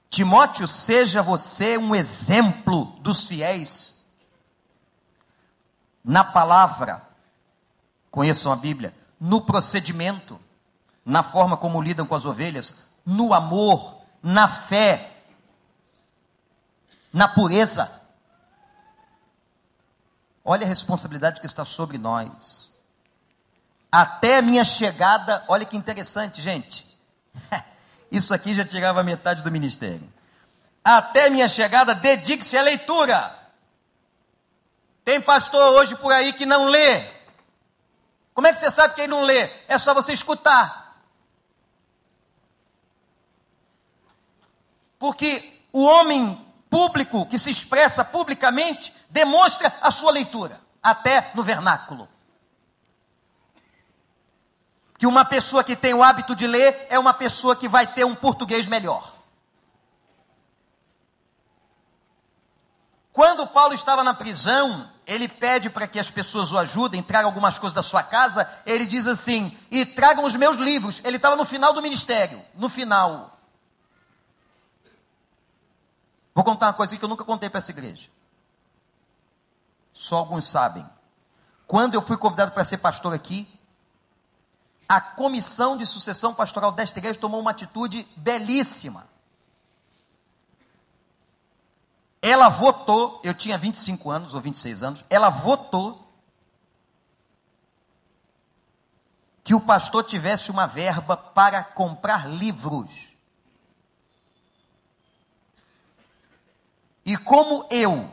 [0.09, 4.03] Timóteo, seja você um exemplo dos fiéis
[6.03, 7.07] na palavra,
[8.09, 10.39] conheçam a Bíblia, no procedimento,
[11.05, 15.21] na forma como lidam com as ovelhas, no amor, na fé,
[17.13, 18.00] na pureza.
[20.43, 22.71] Olha a responsabilidade que está sobre nós.
[23.91, 26.85] Até a minha chegada, olha que interessante, gente.
[28.11, 30.11] Isso aqui já tirava metade do ministério.
[30.83, 33.37] Até minha chegada, dedique-se à leitura.
[35.05, 37.03] Tem pastor hoje por aí que não lê.
[38.33, 39.49] Como é que você sabe que ele não lê?
[39.67, 40.81] É só você escutar.
[44.97, 52.07] Porque o homem público que se expressa publicamente demonstra a sua leitura, até no vernáculo.
[54.97, 58.05] Que uma pessoa que tem o hábito de ler é uma pessoa que vai ter
[58.05, 59.13] um português melhor.
[63.11, 67.59] Quando Paulo estava na prisão, ele pede para que as pessoas o ajudem, tragam algumas
[67.59, 68.49] coisas da sua casa.
[68.65, 71.01] Ele diz assim: e tragam os meus livros.
[71.03, 73.40] Ele estava no final do ministério, no final.
[76.33, 78.09] Vou contar uma coisa que eu nunca contei para essa igreja.
[79.93, 80.87] Só alguns sabem.
[81.67, 83.47] Quando eu fui convidado para ser pastor aqui,
[84.87, 89.07] a comissão de sucessão pastoral desta igreja tomou uma atitude belíssima.
[92.21, 96.11] Ela votou, eu tinha 25 anos ou 26 anos, ela votou
[99.43, 103.10] que o pastor tivesse uma verba para comprar livros.
[107.05, 108.09] E como eu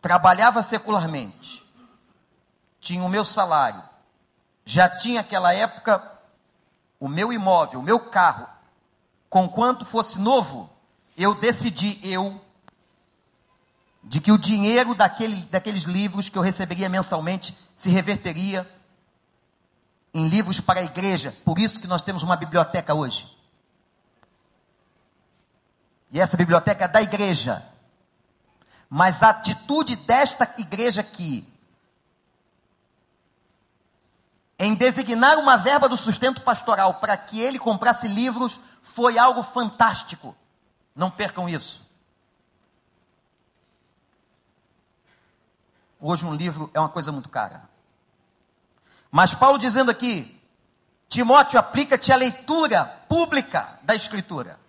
[0.00, 1.64] trabalhava secularmente,
[2.80, 3.82] tinha o meu salário,
[4.64, 6.12] já tinha naquela época
[6.98, 8.46] o meu imóvel, o meu carro,
[9.28, 10.70] com quanto fosse novo,
[11.16, 12.40] eu decidi, eu,
[14.02, 18.68] de que o dinheiro daquele, daqueles livros que eu receberia mensalmente se reverteria
[20.12, 21.34] em livros para a igreja.
[21.44, 23.26] Por isso que nós temos uma biblioteca hoje.
[26.14, 27.66] E essa biblioteca é da igreja.
[28.88, 31.44] Mas a atitude desta igreja aqui,
[34.56, 40.36] em designar uma verba do sustento pastoral para que ele comprasse livros, foi algo fantástico.
[40.94, 41.84] Não percam isso.
[46.00, 47.68] Hoje um livro é uma coisa muito cara.
[49.10, 50.40] Mas Paulo dizendo aqui,
[51.08, 54.62] Timóteo, aplica-te a leitura pública da Escritura.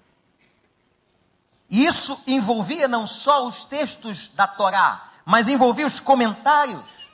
[1.69, 7.09] Isso envolvia não só os textos da Torá, mas envolvia os comentários.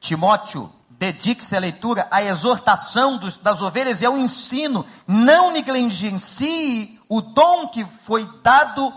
[0.00, 4.86] Timóteo, dedique-se à leitura, à exortação dos, das ovelhas e ao ensino.
[5.06, 8.92] Não negligencie o dom que foi dado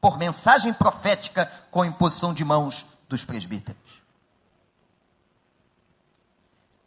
[0.00, 3.80] por mensagem profética com imposição de mãos dos presbíteros.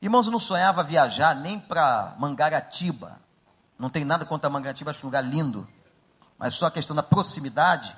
[0.02, 3.25] Irmãos, eu não sonhava viajar nem para Mangaratiba.
[3.78, 5.68] Não tem nada contra Mangaratiba, acho um lugar lindo.
[6.38, 7.96] Mas só a questão da proximidade.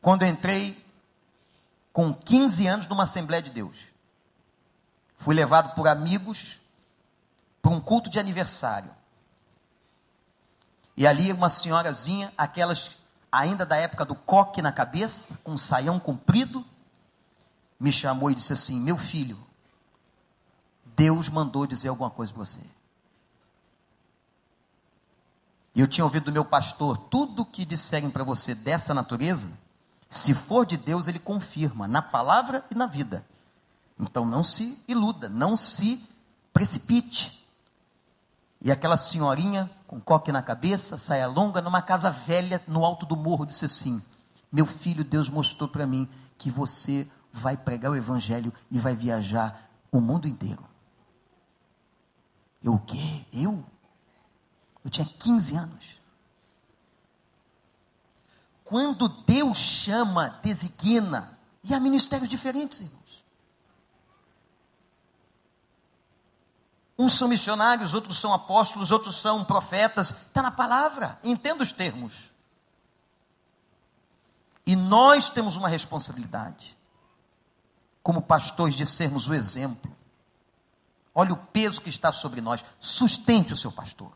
[0.00, 0.84] Quando entrei
[1.92, 3.76] com 15 anos numa Assembleia de Deus,
[5.16, 6.60] fui levado por amigos
[7.60, 8.90] para um culto de aniversário.
[10.96, 12.92] E ali uma senhorazinha, aquelas
[13.30, 16.64] ainda da época do coque na cabeça, com um saião comprido,
[17.78, 19.38] me chamou e disse assim: Meu filho,
[20.84, 22.60] Deus mandou dizer alguma coisa para você.
[25.76, 29.50] E eu tinha ouvido do meu pastor: tudo que disserem para você dessa natureza,
[30.08, 33.26] se for de Deus, ele confirma na palavra e na vida.
[34.00, 36.02] Então não se iluda, não se
[36.50, 37.46] precipite.
[38.62, 43.14] E aquela senhorinha com coque na cabeça, saia longa, numa casa velha no alto do
[43.14, 44.02] morro, disse assim:
[44.50, 46.08] Meu filho, Deus mostrou para mim
[46.38, 50.64] que você vai pregar o evangelho e vai viajar o mundo inteiro.
[52.64, 53.26] Eu o quê?
[53.30, 53.62] Eu?
[54.86, 56.00] Eu tinha 15 anos.
[58.64, 63.00] Quando Deus chama, designa, e há ministérios diferentes, irmão.
[66.96, 70.10] Uns são missionários, outros são apóstolos, outros são profetas.
[70.10, 72.30] Está na palavra, entenda os termos.
[74.64, 76.78] E nós temos uma responsabilidade,
[78.04, 79.94] como pastores, de sermos o exemplo.
[81.12, 82.64] Olha o peso que está sobre nós.
[82.78, 84.12] Sustente o seu pastor.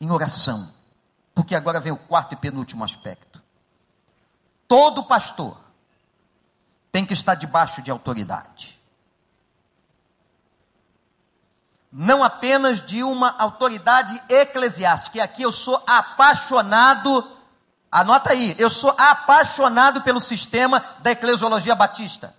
[0.00, 0.72] Em oração.
[1.34, 3.42] Porque agora vem o quarto e penúltimo aspecto.
[4.66, 5.58] Todo pastor
[6.90, 8.78] tem que estar debaixo de autoridade.
[11.90, 15.18] Não apenas de uma autoridade eclesiástica.
[15.18, 17.26] E aqui eu sou apaixonado,
[17.90, 22.34] anota aí, eu sou apaixonado pelo sistema da eclesiologia batista.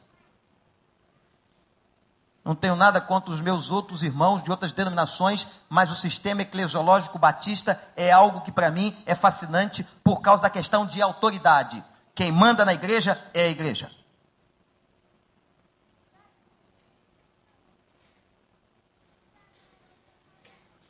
[2.43, 7.19] Não tenho nada contra os meus outros irmãos de outras denominações, mas o sistema eclesiológico
[7.19, 11.83] batista é algo que para mim é fascinante por causa da questão de autoridade.
[12.15, 13.91] Quem manda na igreja é a igreja.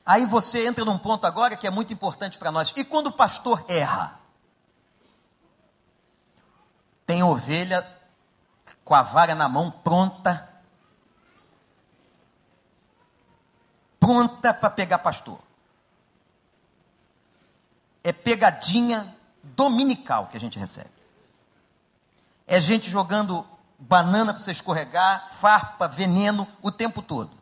[0.06, 2.74] Aí você entra num ponto agora que é muito importante para nós.
[2.76, 4.20] E quando o pastor erra?
[7.06, 7.88] Tem ovelha
[8.84, 10.49] com a vara na mão pronta
[14.10, 15.38] pronta para pegar pastor.
[18.04, 20.90] É pegadinha dominical que a gente recebe.
[22.48, 23.46] É gente jogando
[23.78, 27.38] banana para você escorregar, farpa, veneno o tempo todo.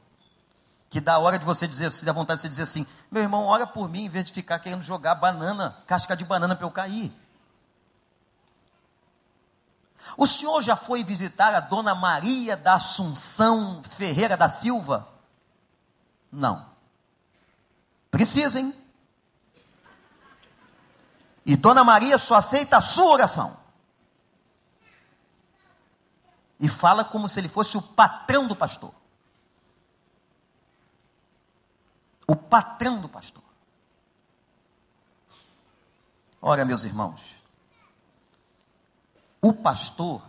[0.90, 3.46] Que dá hora de você dizer assim, dá vontade de você dizer assim: meu irmão,
[3.46, 6.72] ora por mim, em vez de ficar querendo jogar banana, casca de banana para eu
[6.72, 7.14] cair.
[10.18, 15.16] O senhor já foi visitar a dona Maria da Assunção Ferreira da Silva?
[16.32, 16.70] Não.
[18.12, 18.74] Precisa, hein?
[21.46, 23.58] E Dona Maria só aceita a sua oração.
[26.60, 28.94] E fala como se ele fosse o patrão do pastor.
[32.28, 33.44] O patrão do pastor.
[36.42, 37.42] Ora, meus irmãos,
[39.42, 40.22] o pastor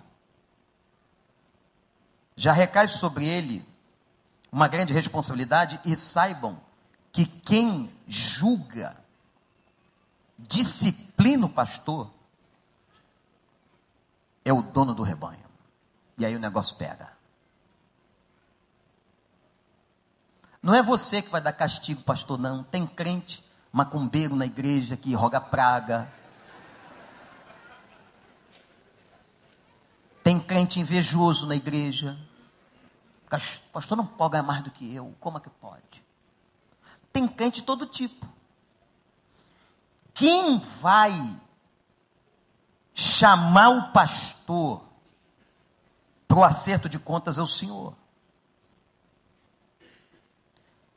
[2.36, 3.66] já recai sobre ele
[4.50, 6.60] uma grande responsabilidade e saibam
[7.12, 8.96] que quem julga,
[10.38, 12.10] disciplina o pastor,
[14.44, 15.44] é o dono do rebanho.
[16.16, 17.12] E aí o negócio pega.
[20.62, 22.64] Não é você que vai dar castigo, pastor, não.
[22.64, 26.08] Tem crente macumbeiro na igreja que roga praga.
[30.24, 32.18] Tem crente invejoso na igreja.
[33.28, 35.14] Pastor não pode ganhar mais do que eu.
[35.20, 36.04] Como é que pode?
[37.12, 38.26] Tem crente de todo tipo.
[40.14, 41.12] Quem vai
[42.94, 44.82] chamar o pastor
[46.26, 47.94] para o acerto de contas é o Senhor.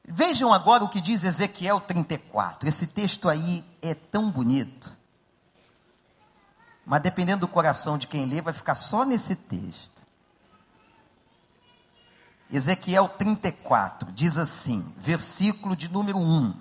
[0.03, 2.67] Vejam agora o que diz Ezequiel 34.
[2.67, 4.91] Esse texto aí é tão bonito.
[6.85, 9.90] Mas dependendo do coração de quem lê, vai ficar só nesse texto.
[12.51, 16.53] Ezequiel 34 diz assim, versículo de número 1.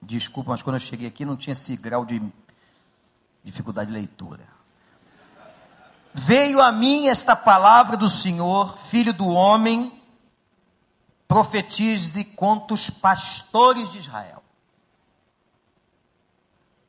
[0.00, 2.22] Desculpa, mas quando eu cheguei aqui não tinha esse grau de
[3.42, 4.46] dificuldade de leitura.
[6.12, 10.00] Veio a mim esta palavra do Senhor, filho do homem,
[11.26, 14.43] profetize contra os pastores de Israel.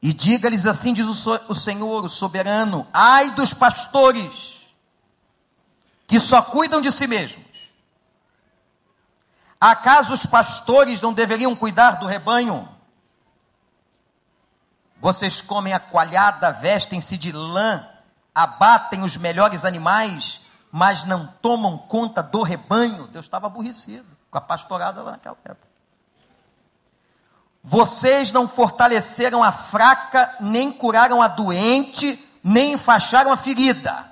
[0.06, 4.68] E diga-lhes assim: diz o Senhor, o soberano: ai dos pastores
[6.06, 7.44] que só cuidam de si mesmos.
[9.60, 12.70] Acaso os pastores não deveriam cuidar do rebanho?
[15.02, 17.84] Vocês comem a coalhada, vestem-se de lã,
[18.36, 20.42] abatem os melhores animais,
[20.72, 23.08] mas não tomam conta do rebanho.
[23.08, 25.75] Deus estava aborrecido com a pastorada lá naquela época.
[27.68, 34.12] Vocês não fortaleceram a fraca, nem curaram a doente, nem enfaixaram a ferida.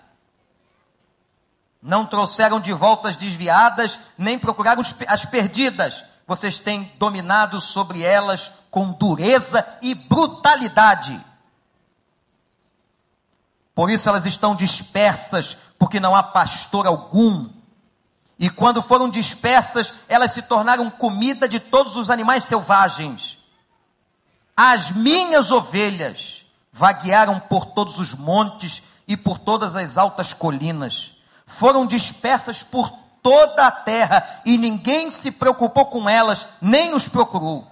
[1.79, 6.03] Não trouxeram de volta as desviadas, nem procuraram as perdidas.
[6.25, 11.23] Vocês têm dominado sobre elas com dureza e brutalidade.
[13.75, 17.49] Por isso elas estão dispersas, porque não há pastor algum.
[18.39, 23.42] E quando foram dispersas, elas se tornaram comida de todos os animais selvagens.
[24.55, 31.13] As minhas ovelhas vaguearam por todos os montes e por todas as altas colinas.
[31.45, 32.89] Foram dispersas por
[33.21, 37.67] toda a terra e ninguém se preocupou com elas, nem os procurou.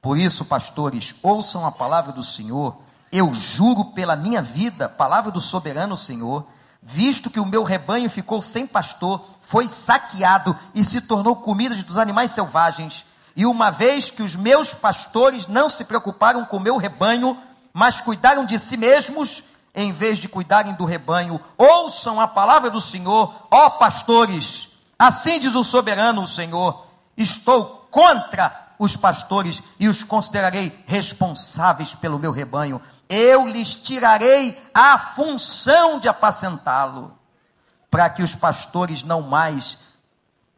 [0.00, 2.76] Por isso, pastores, ouçam a palavra do Senhor.
[3.10, 6.46] Eu juro pela minha vida, palavra do soberano Senhor,
[6.82, 11.98] visto que o meu rebanho ficou sem pastor, foi saqueado e se tornou comida dos
[11.98, 13.04] animais selvagens
[13.36, 17.38] e uma vez que os meus pastores não se preocuparam com o meu rebanho,
[17.70, 22.80] mas cuidaram de si mesmos, em vez de cuidarem do rebanho, ouçam a palavra do
[22.80, 24.70] Senhor, ó pastores.
[24.98, 32.18] Assim diz o soberano, o Senhor: estou contra os pastores e os considerarei responsáveis pelo
[32.18, 32.80] meu rebanho.
[33.06, 37.12] Eu lhes tirarei a função de apacentá-lo,
[37.90, 39.76] para que os pastores não mais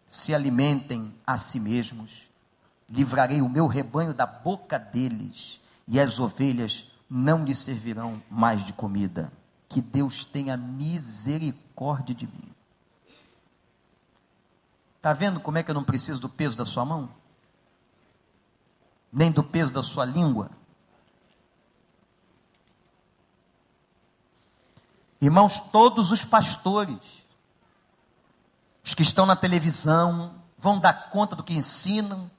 [0.07, 2.28] se alimentem a si mesmos.
[2.89, 8.73] Livrarei o meu rebanho da boca deles, e as ovelhas não lhe servirão mais de
[8.73, 9.33] comida.
[9.69, 12.55] Que Deus tenha misericórdia de mim.
[14.97, 17.11] Está vendo como é que eu não preciso do peso da sua mão?
[19.13, 20.51] Nem do peso da sua língua?
[25.21, 27.25] Irmãos, todos os pastores,
[28.85, 32.31] os que estão na televisão, vão dar conta do que ensinam,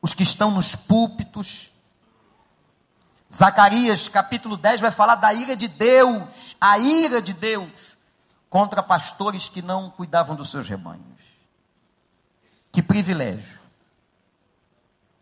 [0.00, 1.70] os que estão nos púlpitos.
[3.32, 7.96] Zacarias capítulo 10 vai falar da ira de Deus, a ira de Deus
[8.48, 11.18] contra pastores que não cuidavam dos seus rebanhos.
[12.72, 13.58] Que privilégio.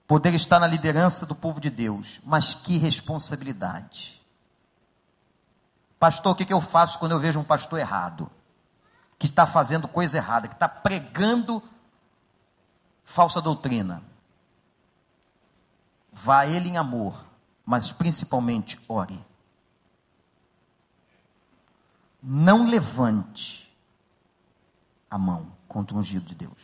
[0.07, 4.23] Poder estar na liderança do povo de Deus, mas que responsabilidade.
[5.99, 8.31] Pastor, o que, que eu faço quando eu vejo um pastor errado?
[9.19, 11.61] Que está fazendo coisa errada, que está pregando
[13.03, 14.03] falsa doutrina.
[16.19, 17.27] Vá ele em amor,
[17.65, 19.23] mas principalmente ore.
[22.23, 23.71] Não levante
[25.11, 26.59] a mão contra o ungido de Deus.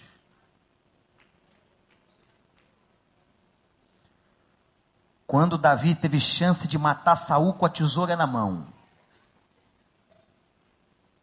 [5.26, 8.66] Quando Davi teve chance de matar Saul com a tesoura na mão.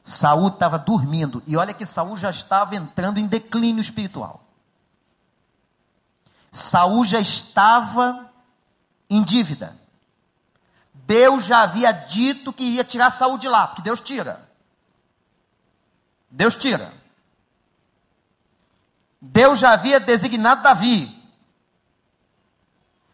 [0.04, 4.49] Saul estava dormindo e olha que Saul já estava entrando em declínio espiritual.
[6.52, 8.32] Saul já estava
[9.10, 9.78] em dívida.
[10.94, 14.48] Deus já havia dito que ia tirar Saul de lá, porque Deus tira.
[16.30, 16.94] Deus tira.
[19.22, 21.16] Deus já havia designado Davi.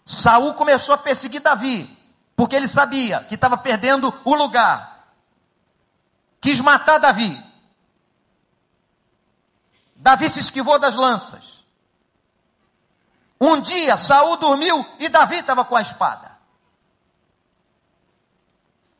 [0.03, 1.97] Saul começou a perseguir Davi,
[2.35, 5.09] porque ele sabia que estava perdendo o lugar.
[6.39, 7.43] Quis matar Davi.
[9.95, 11.54] Davi se esquivou das lanças.
[13.39, 16.31] Um dia Saul dormiu e Davi estava com a espada.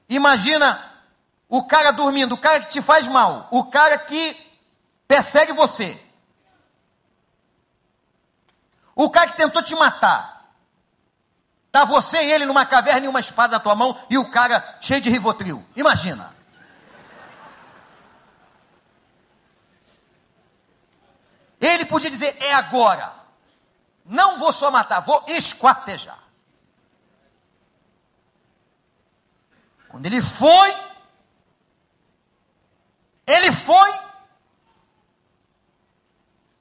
[0.10, 0.92] Imagina
[1.48, 4.36] o cara dormindo, o cara que te faz mal, o cara que
[5.08, 6.02] persegue você.
[8.96, 10.36] O cara que tentou te matar.
[11.68, 14.78] Está você e ele numa caverna e uma espada na tua mão e o cara
[14.80, 15.66] cheio de rivotril.
[15.76, 16.34] Imagina.
[21.60, 23.25] Ele podia dizer: é agora.
[24.06, 26.24] Não vou só matar, vou esquartejar.
[29.90, 30.72] Quando ele foi,
[33.26, 33.92] ele foi,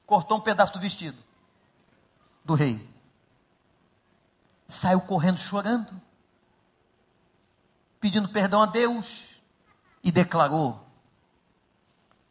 [0.07, 1.23] cortou um pedaço do vestido
[2.45, 2.95] do rei
[4.69, 6.01] saiu correndo chorando,
[8.01, 9.41] pedindo perdão a Deus
[10.03, 10.87] e declarou: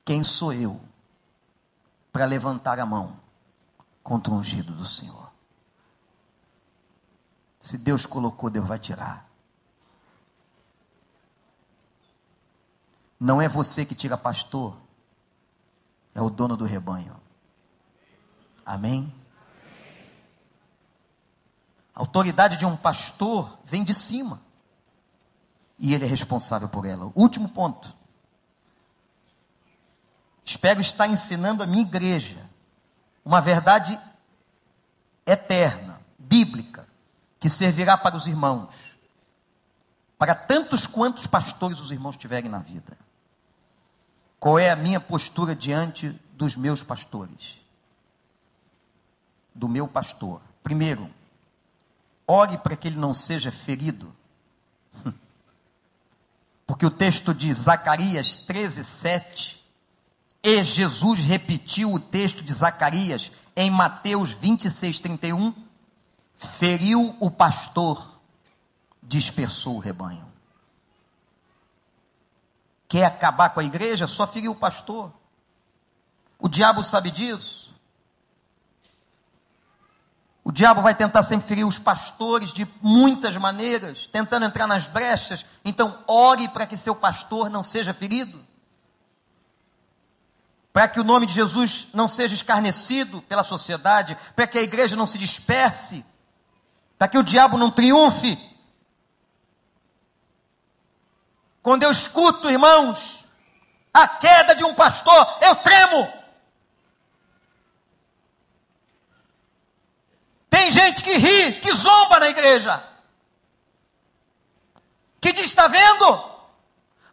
[0.05, 0.81] Quem sou eu
[2.11, 3.19] para levantar a mão
[4.03, 5.31] contra o ungido do Senhor?
[7.59, 9.29] Se Deus colocou, Deus vai tirar.
[13.19, 14.75] Não é você que tira pastor,
[16.13, 17.15] é o dono do rebanho.
[18.65, 19.13] Amém?
[21.95, 24.41] A autoridade de um pastor vem de cima.
[25.79, 27.11] E ele é responsável por ela.
[27.15, 27.95] Último ponto.
[30.43, 32.42] Espero estar ensinando a minha igreja
[33.23, 33.99] uma verdade
[35.25, 36.87] eterna, bíblica,
[37.39, 38.97] que servirá para os irmãos,
[40.17, 42.97] para tantos quantos pastores os irmãos tiverem na vida.
[44.39, 47.61] Qual é a minha postura diante dos meus pastores?
[49.55, 50.41] Do meu pastor.
[50.61, 51.09] Primeiro,
[52.27, 54.13] ore para que ele não seja ferido.
[56.67, 59.62] Porque o texto de Zacarias 13, 7,
[60.43, 65.53] e Jesus repetiu o texto de Zacarias em Mateus 26, 31,
[66.35, 68.19] feriu o pastor,
[69.01, 70.27] dispersou o rebanho.
[72.89, 74.05] Quer acabar com a igreja?
[74.05, 75.11] Só feriu o pastor.
[76.37, 77.73] O diabo sabe disso.
[80.43, 85.45] O diabo vai tentar sempre ferir os pastores de muitas maneiras, tentando entrar nas brechas.
[85.63, 88.42] Então, ore para que seu pastor não seja ferido.
[90.73, 94.95] Para que o nome de Jesus não seja escarnecido pela sociedade, para que a igreja
[94.95, 96.03] não se disperse,
[96.97, 98.39] para que o diabo não triunfe.
[101.61, 103.25] Quando eu escuto, irmãos,
[103.93, 106.11] a queda de um pastor, eu tremo.
[110.49, 112.83] Tem gente que ri, que zomba na igreja.
[115.21, 116.32] Que diz: está vendo?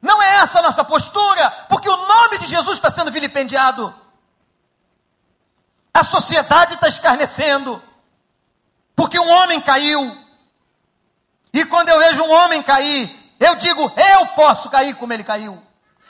[0.00, 3.94] Não é essa a nossa postura, porque o nome de Jesus está sendo vilipendiado.
[5.92, 7.82] A sociedade está escarnecendo,
[8.96, 10.16] porque um homem caiu.
[11.52, 15.62] E quando eu vejo um homem cair, eu digo: eu posso cair como ele caiu.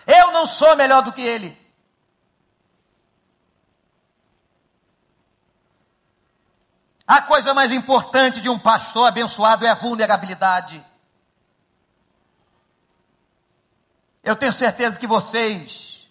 [0.07, 1.59] Eu não sou melhor do que ele.
[7.07, 10.85] A coisa mais importante de um pastor abençoado é a vulnerabilidade.
[14.23, 16.07] Eu tenho certeza que vocês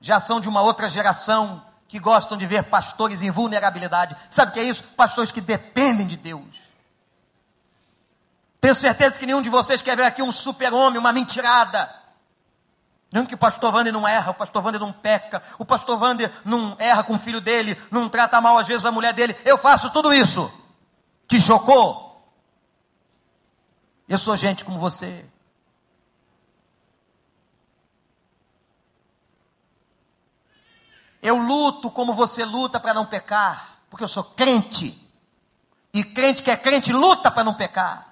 [0.00, 4.16] já são de uma outra geração que gostam de ver pastores em vulnerabilidade.
[4.28, 4.82] Sabe o que é isso?
[4.96, 6.70] Pastores que dependem de Deus.
[8.60, 11.92] Tenho certeza que nenhum de vocês quer ver aqui um super-homem, uma mentirada.
[13.12, 16.30] Não que o pastor Wander não erra, o pastor Wander não peca, o pastor Wander
[16.44, 19.36] não erra com o filho dele, não trata mal às vezes a mulher dele.
[19.44, 20.52] Eu faço tudo isso.
[21.26, 22.08] Te chocou?
[24.08, 25.24] Eu sou gente como você.
[31.22, 34.98] Eu luto como você luta para não pecar, porque eu sou crente.
[35.92, 38.10] E crente que é crente luta para não pecar.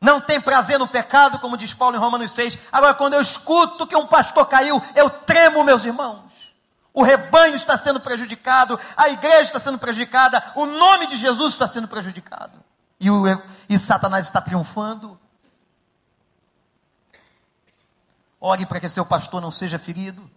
[0.00, 2.58] Não tem prazer no pecado, como diz Paulo em Romanos 6.
[2.70, 6.54] Agora, quando eu escuto que um pastor caiu, eu tremo, meus irmãos.
[6.94, 11.66] O rebanho está sendo prejudicado, a igreja está sendo prejudicada, o nome de Jesus está
[11.68, 12.64] sendo prejudicado.
[12.98, 13.24] E, o,
[13.68, 15.18] e Satanás está triunfando.
[18.40, 20.28] Ore para que seu pastor não seja ferido.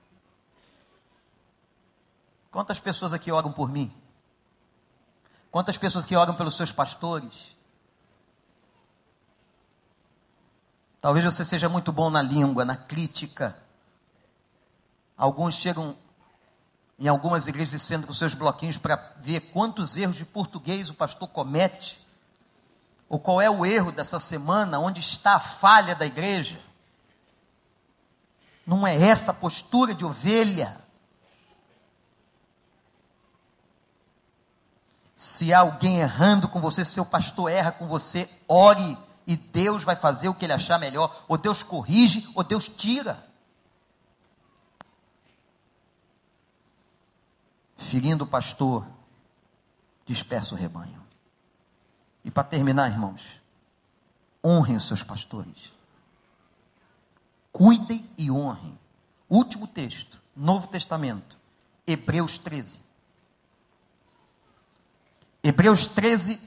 [2.51, 3.91] Quantas pessoas aqui oram por mim?
[5.49, 7.55] Quantas pessoas aqui oram pelos seus pastores?
[10.99, 13.57] Talvez você seja muito bom na língua, na crítica.
[15.17, 15.95] Alguns chegam
[16.99, 20.93] em algumas igrejas e sentam com seus bloquinhos para ver quantos erros de português o
[20.93, 22.05] pastor comete,
[23.09, 26.59] ou qual é o erro dessa semana, onde está a falha da igreja.
[28.65, 30.80] Não é essa postura de ovelha.
[35.21, 38.97] Se há alguém errando com você, seu pastor erra com você, ore
[39.27, 41.25] e Deus vai fazer o que ele achar melhor.
[41.27, 43.23] Ou Deus corrige, ou Deus tira.
[47.77, 48.83] Ferindo o pastor,
[50.07, 51.05] dispersa o rebanho.
[52.25, 53.39] E para terminar, irmãos,
[54.43, 55.71] honrem os seus pastores.
[57.51, 58.75] Cuidem e honrem.
[59.29, 61.37] Último texto, Novo Testamento,
[61.85, 62.90] Hebreus 13.
[65.43, 66.39] Hebreus 13,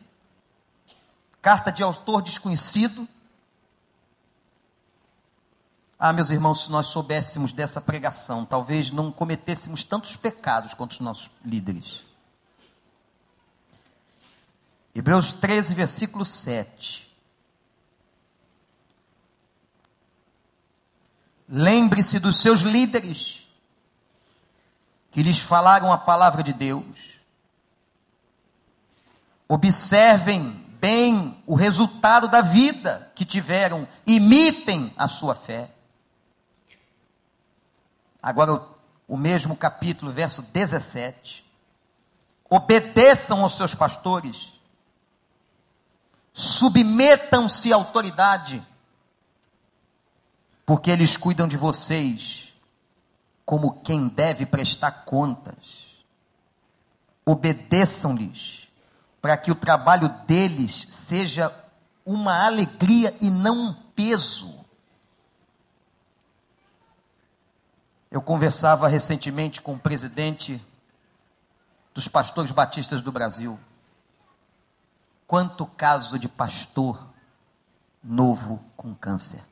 [1.43, 3.09] carta de autor desconhecido.
[5.99, 11.01] Ah, meus irmãos, se nós soubéssemos dessa pregação, talvez não cometêssemos tantos pecados quanto os
[11.01, 12.05] nossos líderes.
[14.95, 17.13] Hebreus 13, versículo 7.
[21.49, 23.49] Lembre-se dos seus líderes,
[25.11, 27.14] que lhes falaram a palavra de Deus
[29.49, 35.71] Observem bem o resultado da vida que tiveram, imitem a sua fé.
[38.23, 38.67] Agora,
[39.07, 41.45] o mesmo capítulo, verso 17.
[42.49, 44.53] Obedeçam aos seus pastores,
[46.33, 48.63] submetam-se à autoridade,
[50.65, 52.55] porque eles cuidam de vocês
[53.45, 55.85] como quem deve prestar contas.
[57.27, 58.64] Obedeçam-lhes
[59.25, 61.51] para que o trabalho deles seja
[62.05, 64.55] uma alegria e não um peso.
[68.11, 70.63] Eu conversava recentemente com o presidente
[71.95, 73.59] dos pastores batistas do Brasil.
[75.27, 77.03] Quanto caso de pastor
[78.03, 79.43] novo com câncer.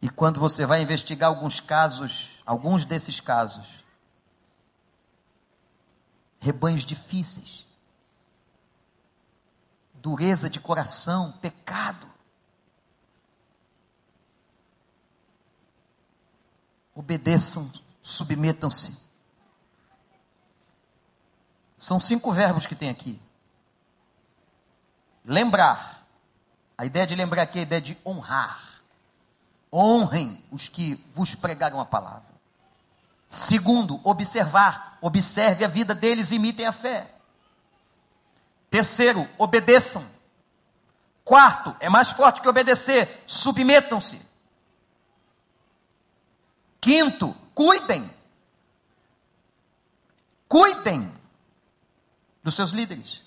[0.00, 3.79] E quando você vai investigar alguns casos, alguns desses casos,
[6.40, 7.66] rebanhos difíceis,
[9.94, 12.08] dureza de coração, pecado.
[16.94, 17.70] Obedeçam,
[18.02, 18.98] submetam-se.
[21.76, 23.20] São cinco verbos que tem aqui.
[25.24, 26.06] Lembrar.
[26.76, 28.82] A ideia de lembrar aqui é a ideia de honrar.
[29.72, 32.29] Honrem os que vos pregaram a palavra.
[33.30, 34.98] Segundo, observar.
[35.00, 37.14] Observe a vida deles e imitem a fé.
[38.68, 40.04] Terceiro, obedeçam.
[41.24, 44.20] Quarto, é mais forte que obedecer, submetam-se.
[46.80, 48.10] Quinto, cuidem.
[50.48, 51.08] Cuidem
[52.42, 53.22] dos seus líderes.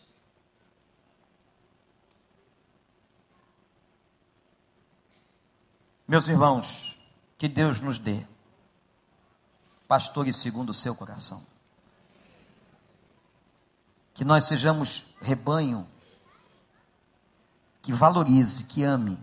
[6.06, 7.00] Meus irmãos,
[7.38, 8.28] que Deus nos dê
[9.94, 11.46] pastores segundo o seu coração.
[14.12, 15.88] Que nós sejamos rebanho
[17.80, 19.20] que valorize, que ame.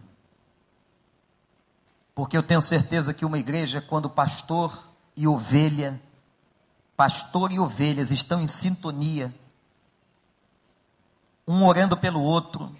[2.14, 4.81] Porque eu tenho certeza que uma igreja, quando pastor
[5.16, 6.01] e ovelha,
[6.97, 9.35] pastor e ovelhas estão em sintonia,
[11.49, 12.73] um orando pelo outro,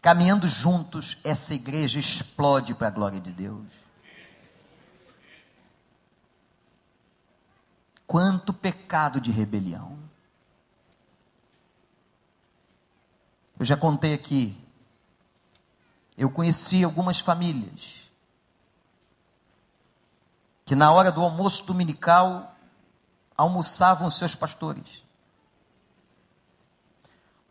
[0.00, 3.79] caminhando juntos, essa igreja explode para a glória de Deus.
[8.10, 9.96] Quanto pecado de rebelião.
[13.56, 14.60] Eu já contei aqui.
[16.18, 18.10] Eu conheci algumas famílias
[20.64, 22.56] que na hora do almoço dominical
[23.36, 25.04] almoçavam seus pastores.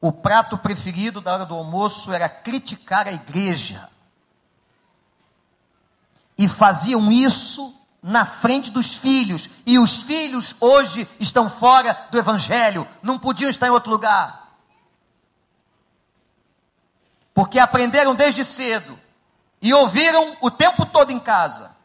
[0.01, 3.89] O prato preferido da hora do almoço era criticar a igreja.
[6.37, 9.49] E faziam isso na frente dos filhos.
[9.65, 14.57] E os filhos hoje estão fora do evangelho, não podiam estar em outro lugar.
[17.33, 18.99] Porque aprenderam desde cedo
[19.61, 21.77] e ouviram o tempo todo em casa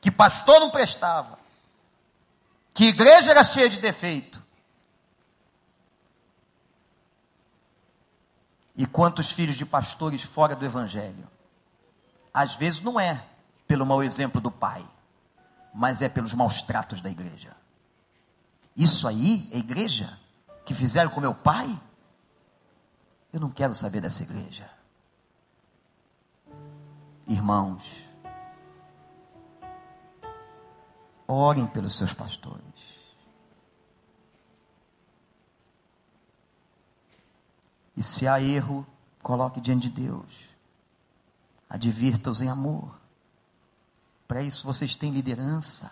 [0.00, 1.38] que pastor não prestava,
[2.72, 4.40] que igreja era cheia de defeito.
[8.76, 11.26] E quantos filhos de pastores fora do evangelho?
[12.32, 13.24] Às vezes não é
[13.66, 14.86] pelo mau exemplo do pai,
[15.76, 17.54] mas é pelos maus tratos da igreja.
[18.74, 20.18] Isso aí é igreja
[20.64, 21.78] que fizeram com meu pai?
[23.30, 24.70] Eu não quero saber dessa igreja.
[27.28, 27.84] Irmãos,
[31.28, 32.64] orem pelos seus pastores.
[37.94, 38.86] E se há erro,
[39.22, 40.48] coloque diante de Deus.
[41.68, 43.05] Advirta-os em amor.
[44.36, 45.90] Para isso vocês têm liderança.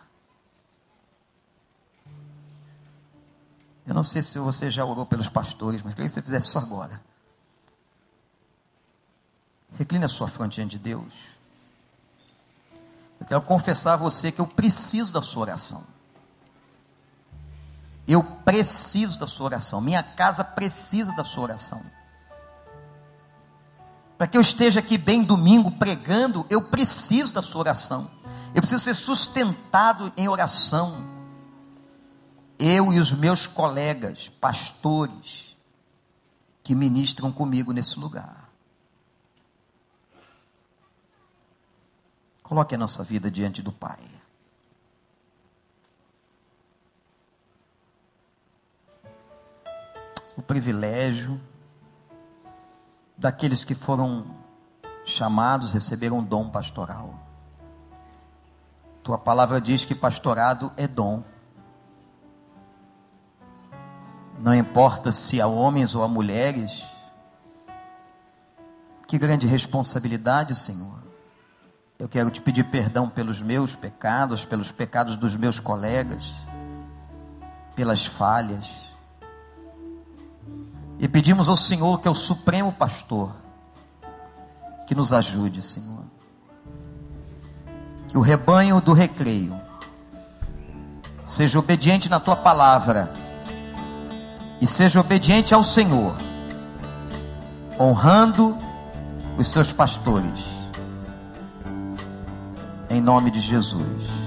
[3.87, 6.59] Eu não sei se você já orou pelos pastores, mas queria que você fizesse isso
[6.59, 7.01] agora.
[9.79, 11.15] Recline a sua fronte diante de Deus.
[13.19, 15.83] Eu quero confessar a você que eu preciso da sua oração.
[18.07, 19.81] Eu preciso da sua oração.
[19.81, 21.83] Minha casa precisa da sua oração.
[24.19, 28.11] Para que eu esteja aqui bem domingo pregando, eu preciso da sua oração.
[28.55, 31.13] Eu preciso ser sustentado em oração.
[32.59, 35.57] Eu e os meus colegas, pastores,
[36.63, 38.49] que ministram comigo nesse lugar.
[42.43, 44.15] Coloque a nossa vida diante do Pai.
[50.37, 51.41] o privilégio
[53.17, 54.27] daqueles que foram
[55.05, 57.24] chamados, receberam dom pastoral.
[59.05, 61.23] Tua palavra diz que pastorado é dom.
[64.41, 66.85] Não importa se a homens ou a mulheres.
[69.07, 71.05] Que grande responsabilidade, Senhor.
[71.97, 76.35] Eu quero te pedir perdão pelos meus pecados, pelos pecados dos meus colegas,
[77.77, 78.85] pelas falhas
[80.99, 83.35] e pedimos ao Senhor, que é o Supremo Pastor,
[84.87, 86.04] que nos ajude, Senhor.
[88.15, 89.61] O rebanho do recreio
[91.25, 93.13] seja obediente na tua palavra
[94.61, 96.15] e seja obediente ao Senhor,
[97.79, 98.57] honrando
[99.37, 100.45] os seus pastores.
[102.89, 104.25] Em nome de Jesus.